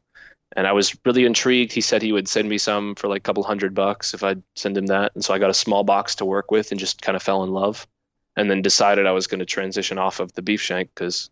[0.56, 1.72] And I was really intrigued.
[1.74, 4.42] He said he would send me some for like a couple hundred bucks if I'd
[4.56, 5.12] send him that.
[5.16, 7.44] And so I got a small box to work with and just kind of fell
[7.44, 7.88] in love.
[8.36, 11.30] And then decided I was going to transition off of the beef shank because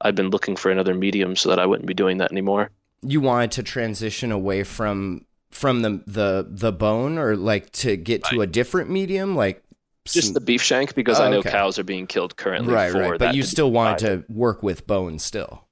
[0.00, 2.70] I'd been looking for another medium so that I wouldn't be doing that anymore.
[3.02, 8.22] you wanted to transition away from from the the the bone or like to get
[8.24, 9.62] to a different medium like
[10.04, 11.50] Just some- the beef shank because Oh, I know okay.
[11.50, 13.18] cows are being killed currently right for right that.
[13.18, 15.64] but you still wanted to work with bone still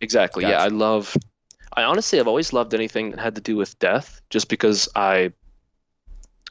[0.00, 0.44] Exactly.
[0.44, 1.16] Yeah, I love.
[1.76, 5.32] I honestly have always loved anything that had to do with death, just because I.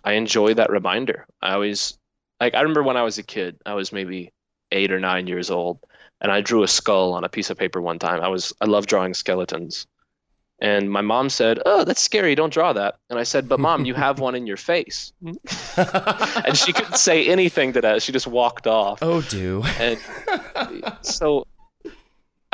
[0.03, 1.25] I enjoy that reminder.
[1.41, 1.97] I always,
[2.39, 3.57] like, I remember when I was a kid.
[3.65, 4.31] I was maybe
[4.71, 5.79] eight or nine years old,
[6.21, 8.21] and I drew a skull on a piece of paper one time.
[8.21, 9.87] I was, I love drawing skeletons,
[10.59, 12.35] and my mom said, "Oh, that's scary.
[12.35, 16.55] Don't draw that." And I said, "But mom, you have one in your face." and
[16.55, 18.03] she couldn't say anything to that.
[18.03, 18.99] She just walked off.
[19.01, 19.99] oh do And
[21.01, 21.47] so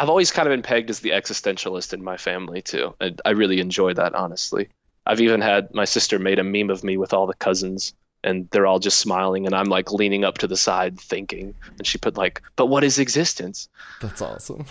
[0.02, 2.96] I've always kind of been pegged as the existentialist in my family too.
[3.00, 4.70] And I really enjoy that, honestly.
[5.06, 8.50] I've even had my sister made a meme of me with all the cousins and
[8.50, 12.00] they're all just smiling and I'm like leaning up to the side thinking and she
[12.00, 14.66] put like, "But what is existence?" that's awesome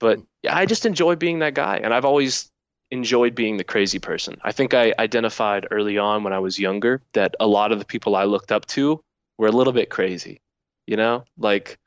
[0.00, 2.50] But yeah, I just enjoy being that guy and I've always
[2.90, 4.38] enjoyed being the crazy person.
[4.42, 7.84] I think I identified early on when I was younger that a lot of the
[7.84, 9.00] people I looked up to
[9.38, 10.40] were a little bit crazy.
[10.88, 11.78] You know, like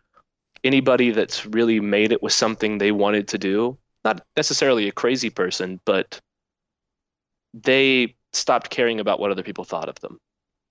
[0.64, 5.30] anybody that's really made it with something they wanted to do, not necessarily a crazy
[5.30, 6.20] person, but
[7.54, 10.18] they stopped caring about what other people thought of them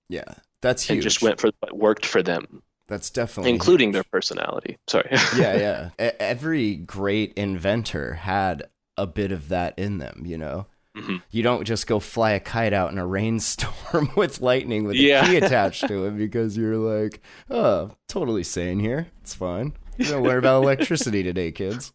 [0.09, 0.23] yeah
[0.61, 3.93] that's huge and just went for what worked for them, that's definitely including huge.
[3.93, 4.77] their personality.
[4.87, 5.07] Sorry.
[5.37, 8.63] yeah yeah every great inventor had
[8.97, 10.65] a bit of that in them you know
[10.97, 11.21] Mhm.
[11.31, 15.23] you don't just go fly a kite out in a rainstorm with lightning with Yeah.
[15.23, 19.71] a key attached to it because you're like oh totally sane here it's fine
[20.09, 21.93] don't worry about electricity today kids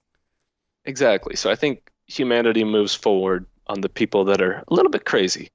[0.86, 1.34] Exactly.
[1.34, 5.50] So I think humanity moves forward on the people that are a little bit crazy.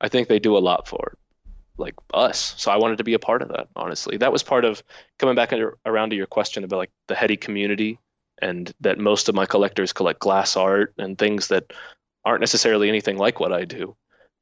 [0.00, 2.54] I think they do a lot for it, like us.
[2.56, 4.16] So I wanted to be a part of that, honestly.
[4.16, 4.82] That was part of
[5.18, 7.98] coming back under, around to your question about like the heady community
[8.40, 11.72] and that most of my collectors collect glass art and things that
[12.24, 13.96] aren't necessarily anything like what I do.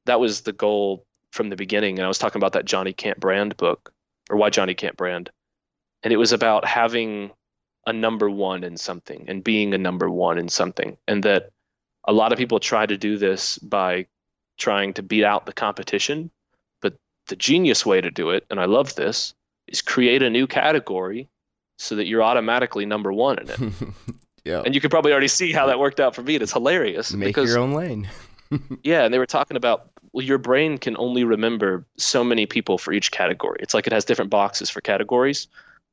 [0.05, 1.99] That was the goal from the beginning.
[1.99, 3.93] And I was talking about that Johnny Can't Brand book
[4.29, 5.31] or why Johnny Can't Brand.
[6.03, 7.31] And it was about having
[7.87, 10.97] a number one in something and being a number one in something.
[11.07, 11.51] And that
[12.07, 14.07] a lot of people try to do this by
[14.59, 16.31] trying to beat out the competition.
[16.81, 16.95] But
[17.29, 19.35] the genius way to do it, and I love this,
[19.67, 21.29] is create a new category
[21.79, 23.75] so that you're automatically number one in it.
[24.45, 24.63] yeah.
[24.65, 26.37] and you can probably already see how that worked out for me.
[26.37, 28.09] It's hilarious Make because your own lane.
[28.83, 32.79] yeah, and they were talking about well, your brain can only remember so many people
[32.79, 33.59] for each category.
[33.61, 35.49] It's like it has different boxes for categories.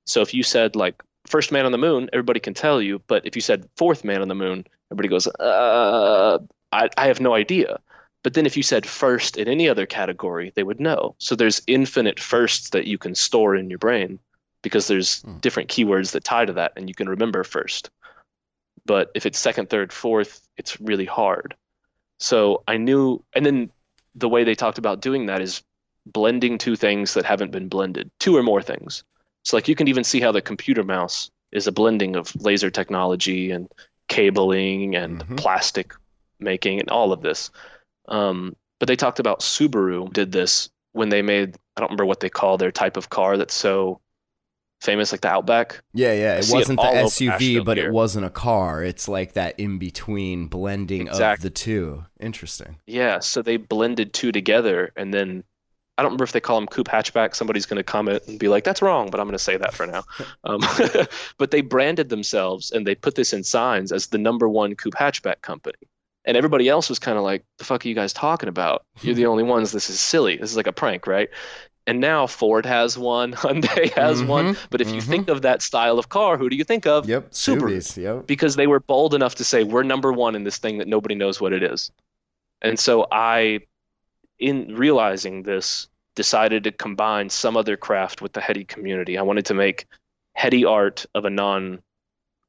[0.05, 3.01] So if you said like first man on the moon, everybody can tell you.
[3.07, 6.39] But if you said fourth man on the moon, everybody goes, uh,
[6.71, 7.79] I, I have no idea.
[8.23, 11.15] But then if you said first in any other category, they would know.
[11.17, 14.19] So there's infinite firsts that you can store in your brain
[14.61, 15.37] because there's Hmm.
[15.39, 17.89] different keywords that tie to that and you can remember first.
[18.85, 21.55] But if it's second, third, fourth, it's really hard.
[22.19, 23.71] So I knew, and then
[24.15, 25.63] the way they talked about doing that is
[26.05, 29.03] blending two things that haven't been blended, two or more things.
[29.43, 32.69] So like you can even see how the computer mouse is a blending of laser
[32.69, 33.67] technology and
[34.07, 35.37] cabling and Mhm.
[35.37, 35.93] plastic
[36.39, 37.49] making and all of this.
[38.07, 42.19] Um, but they talked about Subaru did this when they made I don't remember what
[42.19, 44.01] they call their type of car that's so
[44.81, 45.81] famous, like the Outback.
[45.93, 46.35] Yeah, yeah.
[46.37, 47.87] It wasn't the SUV, but here.
[47.87, 48.83] it wasn't a car.
[48.83, 52.03] It's like that in between blending of the two.
[52.19, 52.77] Interesting.
[52.87, 55.43] Yeah, so they blended two together, and then
[56.01, 57.35] I don't remember if they call them coupe hatchback.
[57.35, 59.73] Somebody's going to comment and be like, "That's wrong," but I'm going to say that
[59.75, 60.03] for now.
[60.43, 60.61] Um,
[61.37, 64.95] but they branded themselves and they put this in signs as the number one coupe
[64.95, 65.77] hatchback company,
[66.25, 68.83] and everybody else was kind of like, "The fuck are you guys talking about?
[69.03, 69.71] You're the only ones.
[69.71, 70.37] This is silly.
[70.37, 71.29] This is like a prank, right?"
[71.87, 74.53] And now Ford has one, Hyundai has one.
[74.55, 75.07] Mhm, But if you mhm.
[75.09, 77.07] think of that style of car, who do you think of?
[77.07, 77.31] Yep.
[77.31, 77.97] Subaru Subies.
[77.97, 78.27] Yep.
[78.27, 81.15] because they were bold enough to say we're number one in this thing that nobody
[81.15, 81.91] knows what it is
[82.61, 83.59] and so i
[84.41, 89.17] in realizing this decided to combine some other craft with the heady community.
[89.17, 89.85] I wanted to make
[90.33, 91.81] heady art of a non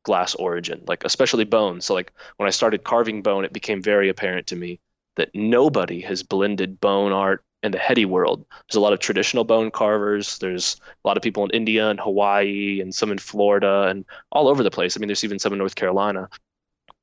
[0.04, 1.80] glass origin like especially bone.
[1.80, 4.80] So like when i started carving bone it became very apparent to me
[5.14, 8.44] that nobody has blended bone art in the heady world.
[8.66, 10.38] There's a lot of traditional bone carvers.
[10.38, 14.48] There's a lot of people in india and hawaii and some in florida and all
[14.48, 14.96] over the place.
[14.96, 16.28] I mean, there's even some in North Carolina,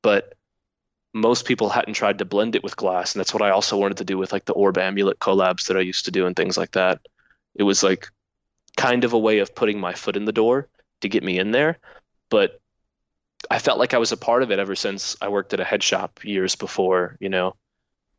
[0.02, 0.34] but
[1.14, 3.98] most people hadn't tried to blend it with glass, and that's what I also wanted
[3.98, 6.58] to do with like the orb amulet collabs that I used to do and things
[6.58, 7.00] like that.
[7.56, 8.08] It was like
[8.78, 10.68] kind of a way of putting my foot in the door
[11.02, 11.78] to get me in there,
[12.30, 12.60] but
[13.50, 15.66] I felt like I was a part of it ever since I worked at a
[15.66, 17.56] head shop years before, you know,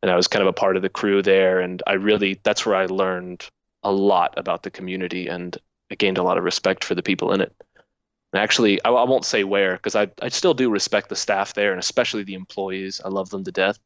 [0.01, 2.65] and I was kind of a part of the crew there, and I really that's
[2.65, 3.47] where I learned
[3.83, 5.57] a lot about the community and
[5.89, 7.53] I gained a lot of respect for the people in it.
[8.33, 11.53] And actually, I, I won't say where because I, I still do respect the staff
[11.53, 13.01] there and especially the employees.
[13.03, 13.79] I love them to death.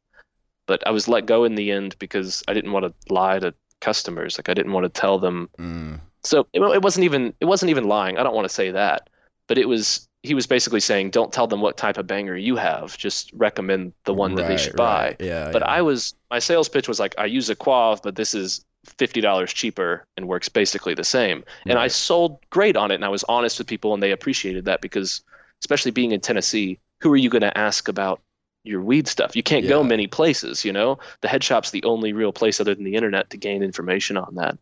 [0.66, 3.54] But I was let go in the end because I didn't want to lie to
[3.80, 4.38] customers.
[4.38, 5.48] Like I didn't want to tell them.
[5.58, 6.00] Mm.
[6.24, 8.18] So it, it wasn't even it wasn't even lying.
[8.18, 9.08] I don't want to say that,
[9.46, 12.56] but it was he was basically saying don't tell them what type of banger you
[12.56, 12.98] have.
[12.98, 15.16] Just recommend the one that they Right, should buy.
[15.20, 15.50] Yeah.
[15.52, 15.68] But yeah.
[15.68, 18.64] I was my sales pitch was like I use a Quave, but this is
[18.98, 21.44] fifty dollars cheaper and works basically the same.
[21.66, 24.64] And I sold great on it, and I was honest with people, and they appreciated
[24.66, 25.22] that because,
[25.62, 28.20] especially being in Tennessee, who are you going to ask about
[28.64, 29.36] your weed stuff?
[29.36, 30.64] You can't go many places.
[30.64, 33.62] You know, the head shop's the only real place other than the internet to gain
[33.62, 34.58] information on that.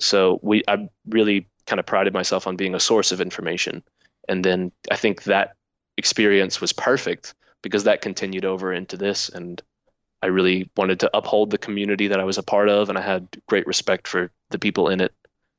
[0.00, 3.82] So we, I really kind of prided myself on being a source of information,
[4.28, 5.54] and then I think that
[5.96, 9.62] experience was perfect because that continued over into this and
[10.22, 13.02] I really wanted to uphold the community that I was a part of, and I
[13.02, 15.12] had great respect for the people in it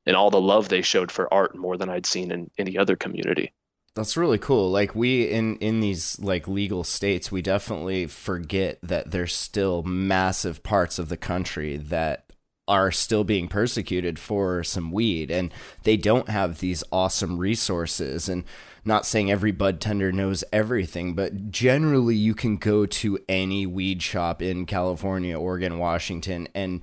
[0.06, 2.96] and all the love they showed for art more than I'd seen in any other
[2.96, 3.52] community.
[3.94, 4.70] That's really cool.
[4.70, 10.62] Like we in in these like legal states, we definitely forget that there's still massive
[10.62, 12.32] parts of the country that
[12.66, 15.52] are still being persecuted for some weed and
[15.82, 18.42] they don't have these awesome resources and
[18.84, 24.02] not saying every bud tender knows everything, but generally you can go to any weed
[24.02, 26.80] shop in California, Oregon, Washington and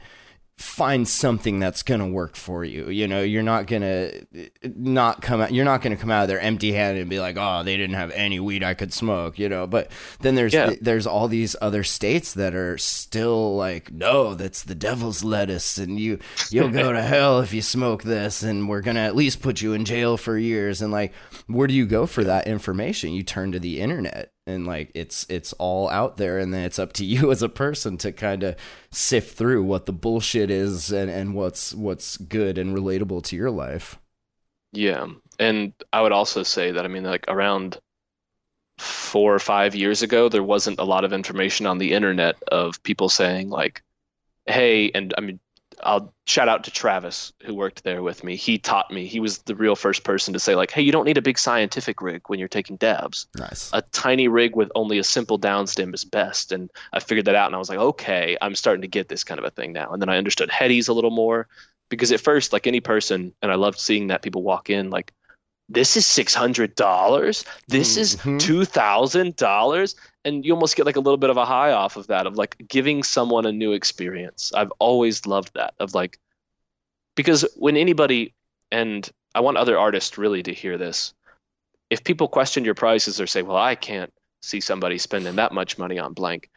[0.62, 2.90] find something that's going to work for you.
[2.90, 6.24] You know, you're not going to not come out you're not going to come out
[6.24, 9.40] of there empty-handed and be like, "Oh, they didn't have any weed I could smoke,"
[9.40, 9.68] you know.
[9.68, 10.74] But then there's Yeah.
[10.80, 16.00] there's all these other states that are still like, "No, that's the devil's lettuce and
[16.00, 19.42] you you'll go to hell if you smoke this and we're going to at least
[19.42, 21.14] put you in jail for years." And like,
[21.48, 23.14] where do you go for that information?
[23.14, 26.80] You turn to the internet and like it's it's all out there and then it's
[26.80, 28.56] up to you as a person to kind of
[28.92, 33.52] sift through what the bullshit is and and what's what's good and relatable to your
[33.52, 34.00] life
[34.72, 35.08] Yeah.
[35.40, 37.78] And I would also say that, I mean, like around
[38.78, 42.82] four or five years ago, there wasn't a lot of information on the internet of
[42.84, 43.84] people saying, like,
[44.46, 45.40] hey, and I mean,
[45.84, 48.36] I'll shout out to Travis who worked there with me.
[48.36, 49.06] He taught me.
[49.08, 51.38] He was the real first person to say like, "Hey, you don't need a big
[51.38, 53.28] scientific rig when you're taking dabs.
[53.36, 57.36] nice A tiny rig with only a simple downstem is best." And I figured that
[57.36, 59.74] out, and I was like, "Okay, I'm starting to get this kind of a thing
[59.74, 61.48] now." And then I understood headies a little more,
[61.90, 65.14] because at first, like any person, and I loved seeing that people walk in like,
[65.74, 67.46] this is six hundred dollars.
[67.68, 68.40] This is Mhm.
[68.40, 69.96] two thousand dollars,
[70.26, 72.36] and you almost get like a little bit of a high off of that of
[72.36, 74.52] like giving someone a new experience.
[74.54, 76.20] I've always loved that of like,
[77.16, 78.34] because when anybody,
[78.72, 81.14] and I want other artists really to hear this,
[81.90, 85.78] if people question your prices or say, well, I can't see somebody spending that much
[85.78, 86.50] money on blank.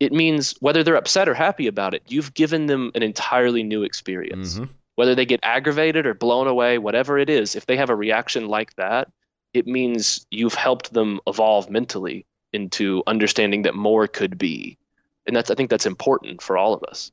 [0.00, 3.82] It means whether they're upset or happy about it, you've given them an entirely new
[3.84, 4.68] experience Mhm.
[4.96, 8.46] Whether they get aggravated or blown away, whatever it is, if they have a reaction
[8.48, 9.08] like that,
[9.54, 14.76] it means you've helped them evolve mentally into understanding that more could be.
[15.26, 17.10] And that's I think that's important for all of us.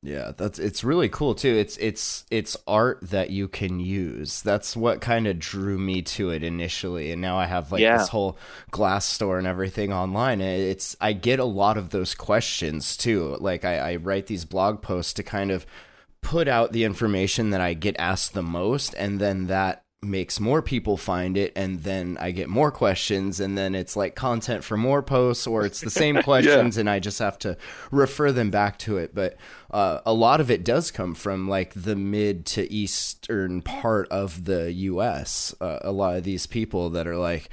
[0.00, 1.56] Yeah, that's it's really cool too.
[1.56, 4.42] It's it's it's art that you can use.
[4.42, 7.98] That's what kind of drew me to it initially, and now I have like Yeah.
[7.98, 8.38] this whole
[8.70, 10.40] glass store and everything online.
[10.40, 13.36] It's I get a lot of those questions too.
[13.40, 15.66] Like I, I write these blog posts to kind of
[16.20, 20.62] put out the information that I get asked the most, and then that makes more
[20.62, 24.76] people find it and then I get more questions and then it's like content for
[24.76, 27.56] more posts or it's the same questions and I just have to
[27.90, 29.12] refer them back to it.
[29.12, 29.36] But
[29.72, 34.44] uh, a lot of it does come from like the mid to eastern part of
[34.44, 37.50] the US uh, a lot of these people that are like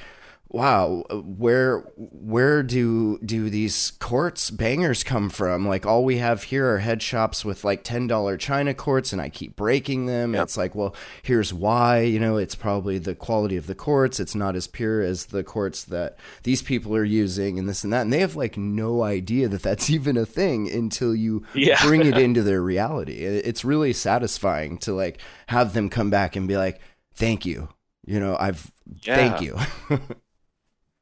[0.56, 5.68] wow where where do do these quartz bangers come from?
[5.68, 9.28] Like all we have here are head shops with like $10 china quartz and i
[9.30, 10.34] keep breaking them.
[10.34, 10.44] Yep.
[10.44, 14.34] it's like well here's why you know it's probably the quality of the quartz it's
[14.36, 18.02] not as pure as the quartz that these people are using and this and that.
[18.02, 21.84] And they have like no idea that that's even a thing until you Yeah.
[21.84, 23.18] bring it into their reality.
[23.26, 26.80] It's really satisfying to like have them come back and be like
[27.14, 27.68] thank you.
[28.08, 28.72] You know i've
[29.04, 29.58] thank you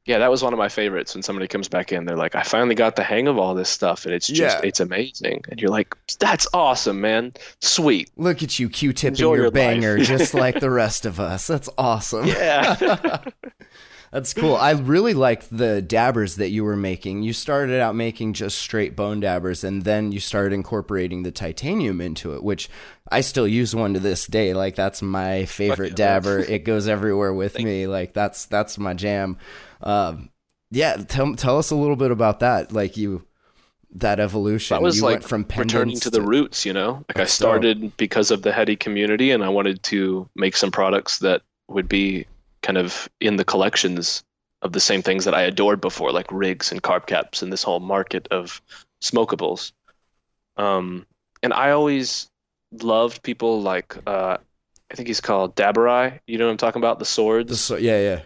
[0.06, 2.42] Yeah, that was one of my favorites when somebody comes back in, they're like, I
[2.42, 4.68] finally got the hang of all this stuff and it's just Yeah.
[4.68, 5.42] it's amazing.
[5.48, 7.32] And you're like, That's awesome, man.
[7.60, 8.10] Sweet.
[8.16, 11.46] Look at you Q-tipping your your banger just like the rest of us.
[11.46, 12.26] That's awesome.
[12.26, 12.76] Yeah.
[14.14, 14.54] That's cool.
[14.54, 17.24] I really like the dabbers that you were making.
[17.24, 22.00] You started out making just straight bone dabbers and then you started incorporating the titanium
[22.00, 22.70] into it, which
[23.10, 24.54] I still use one to this day.
[24.54, 26.38] Like that's my favorite dabber.
[26.38, 27.88] It goes everywhere with me.
[27.88, 29.36] Like that's that's my jam.
[29.80, 30.30] Um,
[30.70, 32.70] yeah, tell tell us a little bit about that.
[32.70, 33.26] Like you
[33.96, 34.76] that evolution.
[34.76, 37.04] That was you like went from returning to the roots, you know.
[37.08, 41.18] Like I started because of the heady community, and I wanted to make some products
[41.18, 42.26] that would be
[42.64, 44.24] kind of in the collections
[44.62, 47.62] of the same things that I adored before, like rigs and carb caps, and this
[47.62, 48.60] whole market of
[49.02, 49.72] smokables.
[50.56, 51.06] Um,
[51.42, 52.28] and I always
[52.72, 54.38] loved people like uh,
[54.90, 56.20] I think he's called Dabarai.
[56.26, 56.98] You know what I'm talking about?
[56.98, 57.50] The swords.
[57.50, 58.20] The so, yeah, yeah.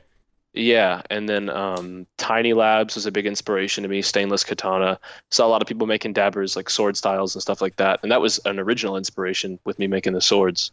[0.55, 4.03] Yeah, and then um, Tiny Labs was a big inspiration to me.
[4.03, 4.99] Stainless katana.
[5.30, 8.11] Saw a lot of people making dabbers like sword styles and stuff like that, and
[8.12, 10.72] that was an original inspiration with me making the swords.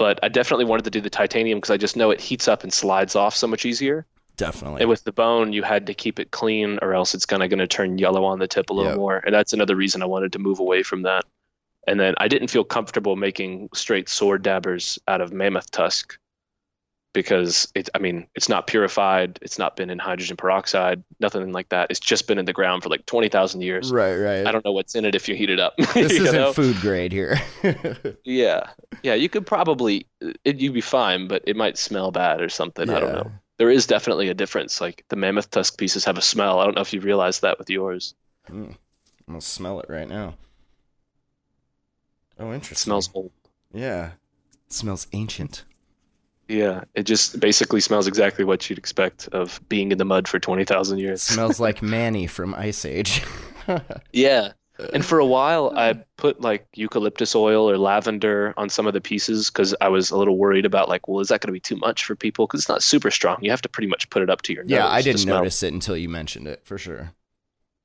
[0.00, 2.62] But I definitely wanted to do the titanium because I just know it heats up
[2.62, 4.06] and slides off so much easier.
[4.38, 4.80] Definitely.
[4.80, 7.50] And with the bone, you had to keep it clean, or else it's kind of
[7.50, 8.96] going to turn yellow on the tip a little Yep.
[8.96, 9.16] more.
[9.18, 11.26] And that's another reason I wanted to move away from that.
[11.86, 16.18] And then I didn't feel comfortable making straight sword dabbers out of mammoth tusk
[17.12, 21.68] because it's i mean, it's not purified, it's not been in hydrogen peroxide, nothing like
[21.70, 21.88] that.
[21.90, 23.90] It's just been in the ground for like 20,000 years.
[23.90, 24.46] right, right.
[24.46, 25.76] I don't know what's in it if you heat it up.
[25.94, 26.52] this isn't know?
[26.52, 27.38] food grade here.
[28.24, 28.70] Yeah.
[29.02, 30.06] Yeah, you could probably
[30.44, 32.88] it, you'd be fine, but it might smell bad or something.
[32.90, 33.32] I don't know.
[33.58, 34.80] There is definitely a difference.
[34.80, 36.60] Like the mammoth tusk pieces have a smell.
[36.60, 38.14] I don't know if you realized that with yours.
[38.46, 38.64] Hmm.
[38.64, 40.34] I'm gonna smell it right now.
[42.38, 42.76] Oh, It interesting.
[42.76, 43.30] smells old.
[43.72, 44.12] Yeah,
[44.66, 45.64] it smells ancient.
[46.50, 50.40] Yeah, it just basically smells exactly what you'd expect of being in the mud for
[50.40, 51.22] 20,000 years.
[51.22, 53.22] smells like Manny from Ice Age.
[54.12, 54.52] Yeah.
[54.94, 59.00] And for a while, I put like eucalyptus oil or lavender on some of the
[59.00, 61.60] pieces because I was a little worried about like, well, is that going to be
[61.60, 62.46] too much for people?
[62.46, 63.36] Because it's not super strong.
[63.42, 64.70] You have to pretty much put it up to your nose.
[64.70, 67.12] yeah, I didn't notice it until you mentioned it for sure.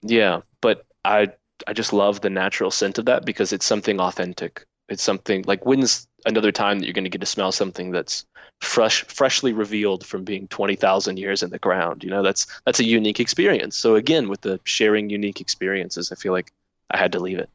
[0.01, 1.27] Yeah, but I
[1.67, 4.65] I just love the natural scent of that because it's something authentic.
[4.89, 8.25] It's something like when's another time that you're going to get to smell something that's
[8.61, 12.03] fresh, freshly revealed from being twenty thousand years in the ground.
[12.03, 13.77] You know, that's that's a unique experience.
[13.77, 16.51] So again, with the sharing unique experiences, I feel like
[16.91, 17.49] I had to leave it.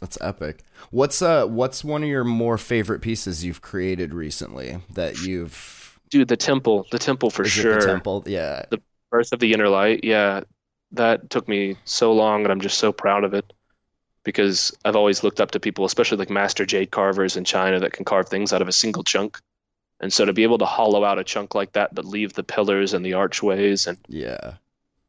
[0.00, 0.64] That's epic.
[0.90, 6.28] What's uh what's one of your more favorite pieces you've created recently that you've Dude,
[6.28, 7.80] the temple, the temple for is sure.
[7.80, 8.22] the temple?
[8.26, 8.64] Yeah.
[8.70, 10.42] the Birth of the Inner Light, yeah,
[10.92, 13.50] that took me so long, and I'm just so proud of it
[14.24, 17.92] because I've always looked up to people, especially like master jade carvers in China that
[17.92, 19.38] can carve things out of a single chunk.
[20.00, 22.42] And so to be able to hollow out a chunk like that, but leave the
[22.42, 24.54] pillars and the archways, and Yeah.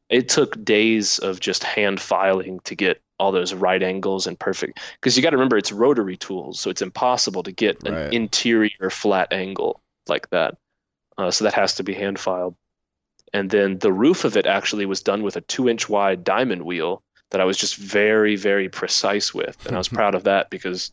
[0.10, 4.80] it took days of just hand filing to get all those right angles and perfect
[4.96, 8.14] because you got to remember it's rotary tools so it's impossible to get an Right.
[8.14, 10.58] interior flat angle like that
[11.18, 12.56] uh, so that has to be hand filed
[13.32, 16.64] and then the roof of it actually was done with a two inch wide diamond
[16.64, 17.02] wheel
[17.34, 19.98] that i was just very very precise with and i was mm-hmm.
[19.98, 20.92] proud of that because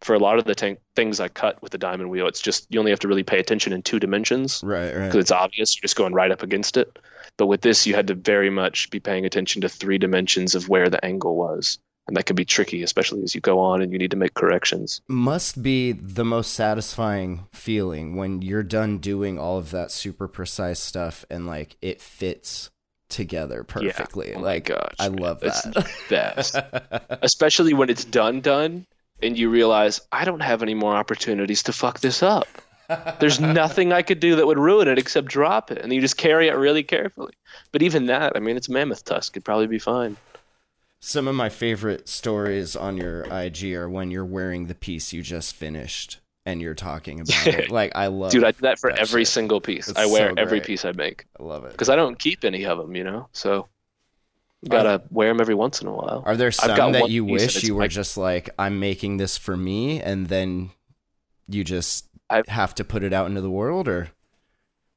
[0.00, 2.68] for a lot of the tank things i cut with the diamond wheel it's just
[2.70, 5.06] you only have to really pay attention in two dimensions Right, right.
[5.06, 6.98] because it's obvious you're just going right up against it.
[7.36, 10.68] But with this, you had to very much be paying attention to three dimensions of
[10.68, 13.92] where the angle was, and that can be tricky, especially as you go on and
[13.92, 15.00] you need to make corrections.
[15.08, 20.80] Must be the most satisfying feeling when you're done doing all of that super precise
[20.80, 22.70] stuff and like it fits
[23.08, 24.34] together perfectly.
[24.34, 25.74] Oh like gosh, I man, love it's that.
[25.74, 26.56] the best,
[27.22, 28.86] especially when it's done, done,
[29.22, 32.46] and you realize I don't have any more opportunities to fuck this up.
[33.20, 36.16] There's nothing I could do that would ruin it except drop it, and you just
[36.16, 37.32] carry it really carefully.
[37.72, 40.16] But even that, I mean, it's mammoth tusk; it'd probably be fine.
[41.00, 45.22] Some of my favorite stories on your IG are when you're wearing the piece you
[45.22, 46.18] just finished
[46.48, 47.70] and you're talking about it.
[47.78, 49.28] Like I love Dude, I do that for that every shit.
[49.34, 49.88] single piece.
[49.88, 51.72] It's I wear so every piece I make I love it.
[51.72, 53.28] because I don't keep any of them, you know.
[53.32, 53.68] So
[54.62, 56.22] you gotta wear them every once in a while.
[56.26, 59.56] Are there some that you wish you were like- just like, I'm making this for
[59.56, 60.70] me, and then
[61.48, 64.08] you just I've- have to put it out into the world, or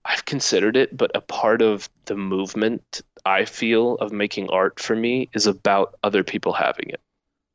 [0.03, 4.95] I've considered it, but a part of the movement I feel of making art for
[4.95, 7.01] me is about other people having it.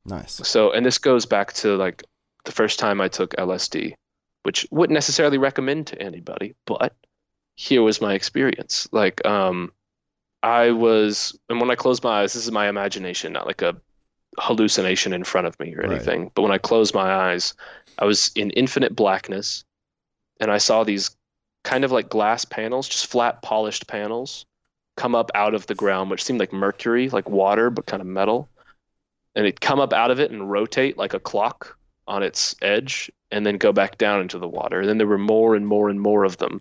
[0.04, 0.34] nice?
[0.44, 2.04] So, and this goes back to like
[2.46, 3.94] the first time I took LSD,
[4.44, 6.94] which wouldn't necessarily recommend to anybody, but
[7.56, 8.88] here was my experience.
[8.92, 9.72] Like, um,
[10.42, 13.76] I was, and when I closed my eyes, this is my imagination, not like a
[14.38, 15.92] hallucination in front of me or Right.
[15.92, 16.30] anything.
[16.34, 17.54] But when I closed my eyes,
[17.98, 19.64] I was in infinite blackness,
[20.40, 21.16] and I saw these
[21.64, 24.46] kind of like glass panels, just flat, polished panels,
[24.96, 28.06] come up out of the ground, which seemed like mercury, like water, but kind of
[28.06, 28.48] metal
[29.36, 31.76] and it'd come up out of it and rotate like a clock
[32.06, 34.80] on its edge and then go back down into the water.
[34.80, 36.60] And then there were more and more and more of them.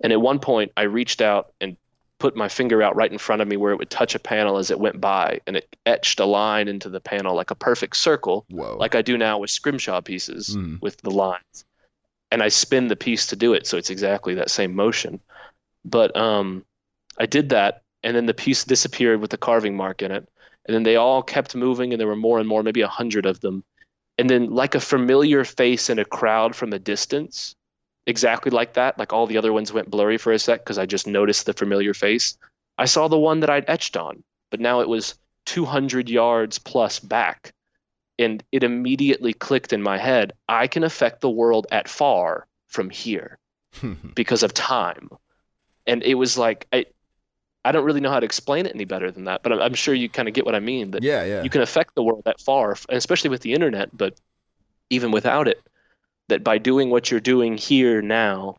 [0.00, 1.76] And at one point, I reached out and
[2.18, 4.58] put my finger out right in front of me where it would touch a panel
[4.58, 7.96] as it went by, and it etched a line into the panel like a perfect
[7.96, 8.76] circle, Whoa!
[8.76, 10.80] like I do now with scrimshaw pieces Mm.
[10.82, 11.64] with the lines.
[12.30, 15.20] And I spin the piece to do it, so it's exactly that same motion.
[15.84, 16.64] But um,
[17.18, 20.28] I did that, and then the piece disappeared with the carving mark in it.
[20.66, 23.26] And then they all kept moving, and there were more and more, maybe a hundred
[23.26, 23.64] of them.
[24.18, 27.54] And then, like a familiar face in a crowd from a distance,
[28.06, 30.86] exactly like that, like all the other ones went blurry for a sec because I
[30.86, 32.36] just noticed the familiar face.
[32.76, 35.14] I saw the one that I'd etched on, but now it was
[35.46, 37.52] 200 yards plus back.
[38.18, 42.90] And it immediately clicked in my head I can affect the world at far from
[42.90, 43.38] here
[44.14, 45.10] because of time.
[45.86, 46.86] And it was like, I,
[47.68, 49.74] I don't really know how to explain it any better than that, but I'm, I'm
[49.74, 50.92] sure you kind of get what I mean.
[50.92, 51.42] That yeah, yeah.
[51.42, 54.18] you can affect the world that far, especially with the internet, but
[54.88, 55.60] even without it,
[56.28, 58.56] that by doing what you're doing here now,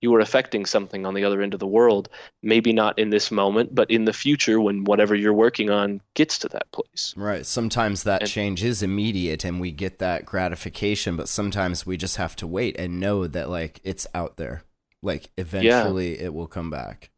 [0.00, 2.08] you are affecting something on the other end of the world.
[2.42, 6.38] Maybe not in this moment, but in the future when whatever you're working on gets
[6.40, 7.14] to that place.
[7.16, 7.46] Right.
[7.46, 12.16] Sometimes that And- change is immediate and we get that gratification, but sometimes we just
[12.16, 14.62] have to wait and know that like it's out there.
[15.00, 17.10] Like eventually it will come back.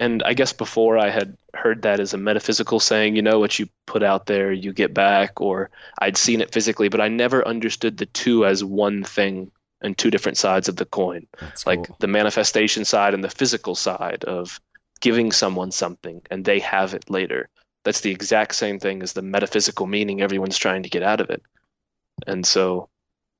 [0.00, 3.58] And I guess before I had heard that as a metaphysical saying, you know, what
[3.58, 7.46] you put out there, you get back, or I'd seen it physically, but I never
[7.46, 11.26] understood the two as one thing and two different sides of the coin.
[11.40, 11.96] That's like cool.
[12.00, 14.60] the manifestation side and the physical side of
[15.00, 17.48] giving someone something and they have it later.
[17.84, 21.30] That's the exact same thing as the metaphysical meaning everyone's trying to get out of
[21.30, 21.42] it.
[22.26, 22.88] And so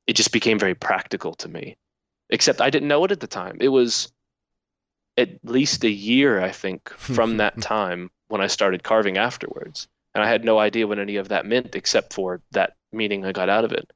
[0.07, 1.77] it just became very practical to me.
[2.31, 3.59] Except I didn't know it at the time.
[3.61, 4.13] It was
[5.19, 9.89] at least a year, I think, from that time when I started carving afterwards.
[10.15, 13.33] And I had no idea what any of that meant except for that meaning I
[13.33, 13.91] got out of it.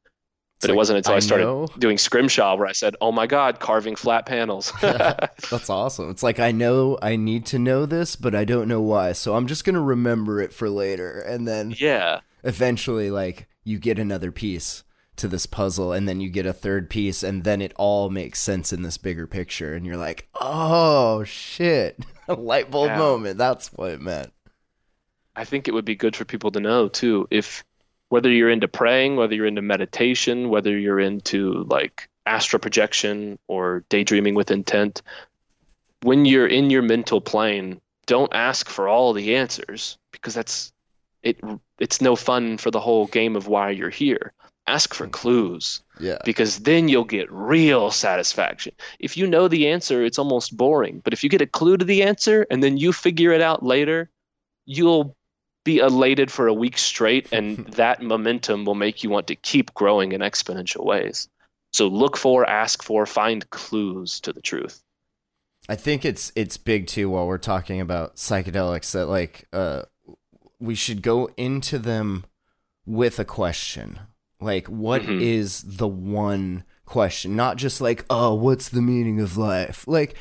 [0.60, 1.66] But it wasn't until I, I started know.
[1.78, 6.08] doing scrimshaw where I said, "Oh my God, carving flat panels." That's awesome.
[6.08, 9.10] It's like I know I need to know this, but I don't know why.
[9.10, 13.80] So I'm just going to remember it for later and then yeah, eventually like you
[13.80, 14.84] get another piece
[15.16, 18.40] to this puzzle and then you get a third piece and then it all makes
[18.40, 21.98] sense in this bigger picture and you're like oh shit
[22.28, 22.98] a light bulb Yeah.
[22.98, 24.32] moment that's what it meant
[25.34, 27.26] I think it would be good for people to know too.
[27.30, 27.64] If
[28.10, 33.82] whether you're into praying, whether you're into meditation, whether you're into like astral projection or
[33.88, 35.00] daydreaming with intent,
[36.02, 40.70] when you're in your mental plane, don't ask for all the answers because that's
[41.22, 41.40] it.
[41.78, 44.34] It's no fun for the whole game of why you're here.
[44.66, 45.82] Ask for clues.
[45.98, 48.72] yeah because then you'll get real satisfaction.
[48.98, 51.00] If you know the answer, it's almost boring.
[51.02, 53.64] But if you get a clue to the answer and then you figure it out
[53.64, 54.10] later,
[54.64, 55.16] you'll
[55.64, 59.74] be elated for a week straight, and that momentum will make you want to keep
[59.74, 61.28] growing in exponential ways.
[61.72, 64.82] So look for, ask for, find clues to the truth.
[65.68, 69.82] I think it's it's big too while we're talking about psychedelics that like uh
[70.58, 72.24] we should go into them
[72.84, 74.00] with a question.
[74.42, 75.76] Like what is Mhm.
[75.78, 77.36] the one question?
[77.36, 80.14] Not just like, "Oh, what's the meaning of life?" Like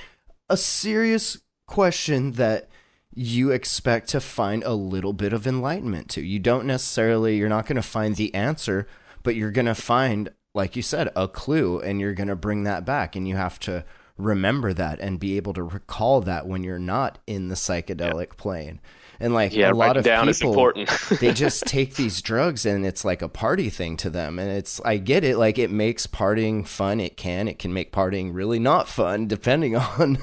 [0.49, 2.69] a serious question that
[3.13, 6.22] you expect to find a little bit of enlightenment to.
[6.22, 8.88] You don't necessarily you're not going to find the answer,
[9.24, 12.63] but you're going to find like you said a clue and you're going to bring
[12.63, 13.86] that back and you have to
[14.17, 18.80] remember that and be able to recall that when you're not in the psychedelic plane.
[19.22, 20.89] And like Yeah, a lot of down people important.
[21.19, 24.82] they just take these drugs and it's like a party thing to them and it's
[24.84, 28.59] I get it like it makes partying fun it can it can make partying really
[28.59, 30.17] not fun depending on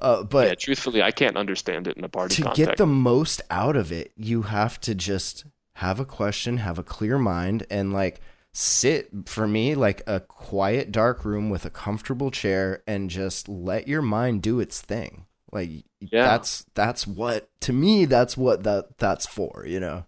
[0.00, 2.68] uh, but yeah, truthfully, I can't understand it in a party to context.
[2.68, 5.44] get the most out of it, you have to just
[5.74, 8.20] have a question, have a clear mind, and like
[8.52, 13.88] sit for me like a quiet, dark room with a comfortable chair and just let
[13.88, 15.26] your mind do its thing.
[15.52, 15.70] Like
[16.00, 16.24] Yeah.
[16.24, 20.04] that's that's what to me that's what that that's for, you know.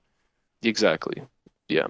[0.63, 1.23] Exactly.
[1.69, 1.87] Yeah.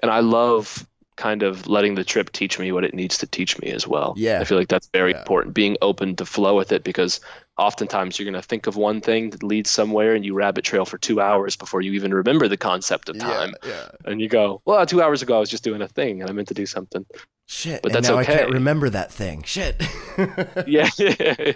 [0.00, 0.86] And I love
[1.16, 4.14] kind of letting the trip teach me what it needs to teach me as well.
[4.16, 4.40] Yeah.
[4.40, 5.20] I feel like that's very Yeah.
[5.20, 7.20] important, being open to flow with it because
[7.56, 10.84] oftentimes you're going to think of one thing that leads somewhere and you rabbit trail
[10.84, 13.54] for two hours before you even remember the concept of time.
[13.64, 13.88] yeah.
[14.04, 16.32] And you go, well, two hours ago I was just doing a thing and I
[16.32, 17.06] meant to do something.
[17.46, 17.82] Shit.
[17.82, 19.42] But that's now I can't remember that thing.
[19.44, 19.80] Shit.
[20.66, 20.88] Yeah.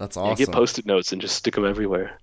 [0.00, 0.44] that's Yeah, awesome.
[0.46, 2.18] get post-it notes and just stick them everywhere.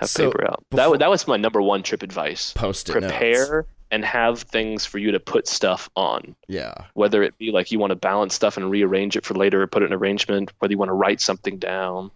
[0.00, 0.64] Have So, paper out.
[0.70, 2.52] before- that, that was my number one trip advice.
[2.54, 3.12] Post-it notes.
[3.12, 6.34] Prepare and have things for you to put stuff on.
[6.48, 6.74] Yeah.
[6.94, 9.66] whether it be like you want to balance stuff and rearrange it for later or
[9.66, 12.10] put it in arrangement, whether you want to write something down.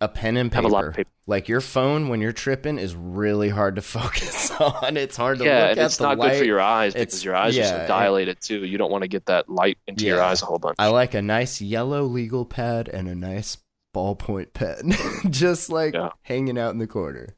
[0.00, 0.68] a pen and Have paper.
[0.68, 1.10] a lot of paper.
[1.28, 4.96] Like your phone when you're tripping is really hard to focus on.
[4.96, 6.30] It's hard to yeah, look and at it's not light.
[6.32, 8.64] good for your eyes It's- because your eyes are so dilated too.
[8.64, 10.74] You don't want to get that light into your eyes a whole bunch.
[10.80, 13.54] I like a nice yellow legal pad and a nice
[13.94, 14.92] ballpoint pen,
[15.30, 16.10] just like Yeah.
[16.22, 17.28] hanging out in the corner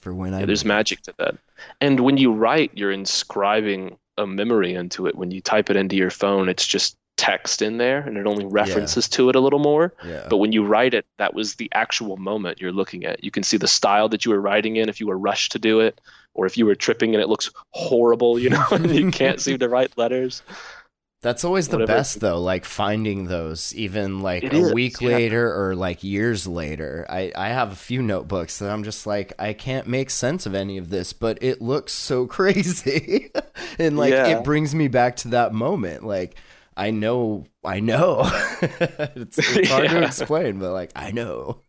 [0.00, 0.44] for when I.
[0.44, 1.36] There's magic to that.
[1.80, 5.14] And when you write, you're inscribing a memory into it.
[5.14, 8.46] When you type it into your phone, it's just text in there and it only
[8.46, 9.92] references to it a little more.
[10.04, 10.26] Yeah.
[10.30, 13.22] But when you write it, that was the actual moment you're looking at.
[13.22, 15.58] You can see the style that you were writing in if you were rushed to
[15.58, 16.00] do it,
[16.32, 19.58] or if you were tripping and it looks horrible, you know, and you can't seem
[19.58, 20.42] to write letters.
[21.22, 21.98] That's always the whatever.
[21.98, 25.08] best though, like finding those even like It a is, week yeah.
[25.08, 27.04] later or like years later.
[27.10, 30.54] I, I have a few notebooks that I'm just like, I can't make sense of
[30.54, 33.30] any of this, but it looks so crazy.
[33.78, 34.38] and like Yeah.
[34.38, 36.04] it brings me back to that moment.
[36.06, 36.36] Like
[36.76, 38.20] I know I know.
[38.62, 41.60] it's, it's hard to explain, but like I know.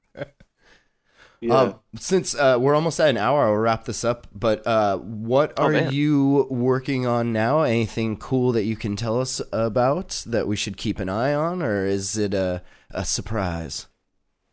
[1.42, 1.56] Yeah.
[1.56, 4.28] Um, since uh, we're almost at an hour, I'll wrap this up.
[4.32, 5.92] But uh, what Oh, are man.
[5.92, 7.62] you working on now?
[7.64, 11.62] Anything cool that you can tell us about that we should keep an eye on,
[11.64, 12.62] or is it a
[12.92, 13.88] a surprise?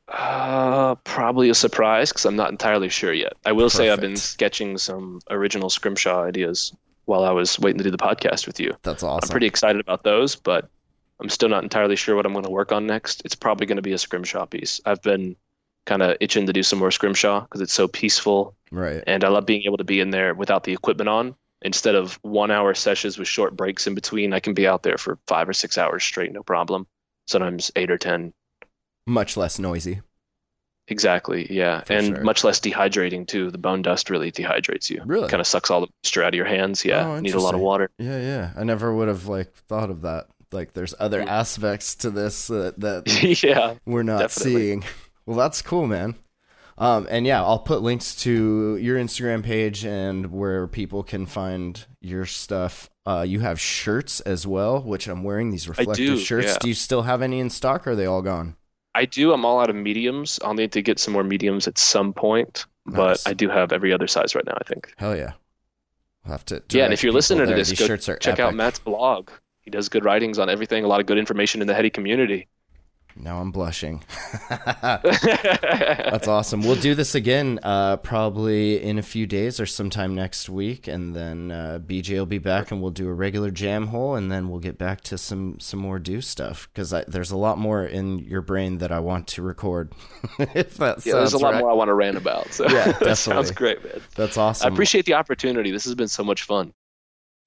[0.08, 3.34] Uh, probably a surprise because I'm not entirely sure yet.
[3.44, 6.74] I will say I've been sketching some original Scrimshaw ideas
[7.04, 8.72] while I was waiting to do the podcast with you.
[8.82, 9.20] That's awesome.
[9.28, 10.70] I'm pretty excited about those, but
[11.20, 13.20] I'm still not entirely sure what I'm going to work on next.
[13.26, 14.80] It's probably going to be a Scrimshaw piece.
[14.86, 15.36] I've been
[15.88, 19.02] kind of itching to do some more Scrimshaw because it's so peaceful, right.
[19.06, 21.34] and I love being able to be in there without the equipment on.
[21.62, 24.98] Instead of one hour sessions with short breaks in between, I can be out there
[24.98, 26.86] for five or six hours straight, no problem.
[27.26, 28.32] Sometimes eight or 10.
[29.06, 30.02] Much less noisy.
[30.86, 31.82] Exactly, yeah.
[31.82, 32.22] For and sure.
[32.22, 33.50] much less dehydrating too.
[33.50, 35.02] The bone dust really dehydrates you.
[35.04, 35.28] Really?
[35.28, 36.84] Kind of sucks all the moisture out of your hands.
[36.84, 37.06] Yeah.
[37.06, 37.90] Oh, need a lot of water.
[37.98, 38.52] Yeah, yeah.
[38.56, 40.28] I never would have like thought of that.
[40.52, 43.74] Like, there's other aspects to this uh, that yeah.
[43.84, 44.52] we're not Definitely.
[44.52, 44.84] seeing.
[45.28, 46.14] Well, that's cool, man.
[46.78, 51.84] Um, and yeah, I'll put links to your Instagram page and where people can find
[52.00, 52.88] your stuff.
[53.04, 56.46] Uh, you have shirts as well, which I'm wearing these reflective do, shirts.
[56.46, 56.58] yeah.
[56.62, 57.86] Do you still have any in stock?
[57.86, 58.56] Or are they all gone?
[58.94, 59.34] I do.
[59.34, 60.40] I'm all out of mediums.
[60.42, 63.92] I'll need to get some more mediums at some point, but I do have every
[63.92, 64.56] other size right now.
[64.58, 64.94] I think.
[64.96, 65.32] Hell yeah.
[66.24, 66.62] We'll have to.
[66.70, 68.54] yeah, and if you're listening to this, go check out.
[68.54, 69.28] Matt's blog.
[69.60, 70.84] He does good writings on everything.
[70.84, 72.48] A lot of good information in the heady community.
[73.20, 74.02] Now I'm blushing.
[74.48, 76.62] That's awesome.
[76.62, 81.14] We'll Doux this again, uh, probably in a few days or sometime next week, and
[81.14, 84.48] then uh, BJ will be back, and we'll do a regular jam hole, and then
[84.48, 88.20] we'll get back to some some more do stuff because there's a lot more in
[88.20, 89.92] your brain that I want to record.
[90.38, 91.60] if that yeah, there's a lot right.
[91.60, 92.52] more I want to rant about.
[92.52, 94.00] So Yeah, that sounds great, man.
[94.14, 94.70] That's awesome.
[94.70, 95.70] I appreciate the opportunity.
[95.70, 96.72] This has been so much fun.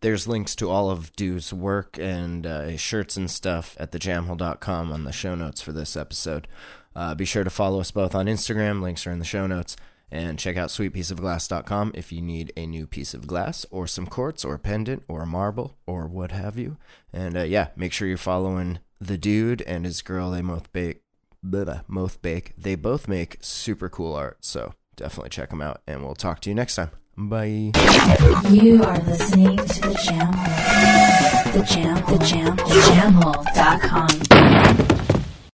[0.02, 4.92] There's links to all of Doux's work and uh, his shirts and stuff at thejamhole.com
[4.92, 6.48] on the show notes for this episode.
[6.96, 8.82] Uh, be sure to follow us both on Instagram.
[8.82, 9.78] Links are in the show notes.
[10.14, 14.44] And check out sweetpieceofglass.com if you need a new piece of glass or some quartz
[14.44, 16.78] or a pendant or a marble or what have you.
[17.14, 20.32] And uh, yeah, make sure you're following the dude and his girl.
[20.32, 21.04] They both bake,
[21.42, 22.54] blah, both bake.
[22.58, 24.44] They both make super cool art.
[24.44, 25.82] So definitely check them out.
[25.88, 26.92] And we'll talk to you next time.
[27.30, 27.72] Bye.
[28.50, 31.54] You are listening to the Jam Hole.
[31.54, 35.01] The Jam, the Jam, the Jam Hole.com.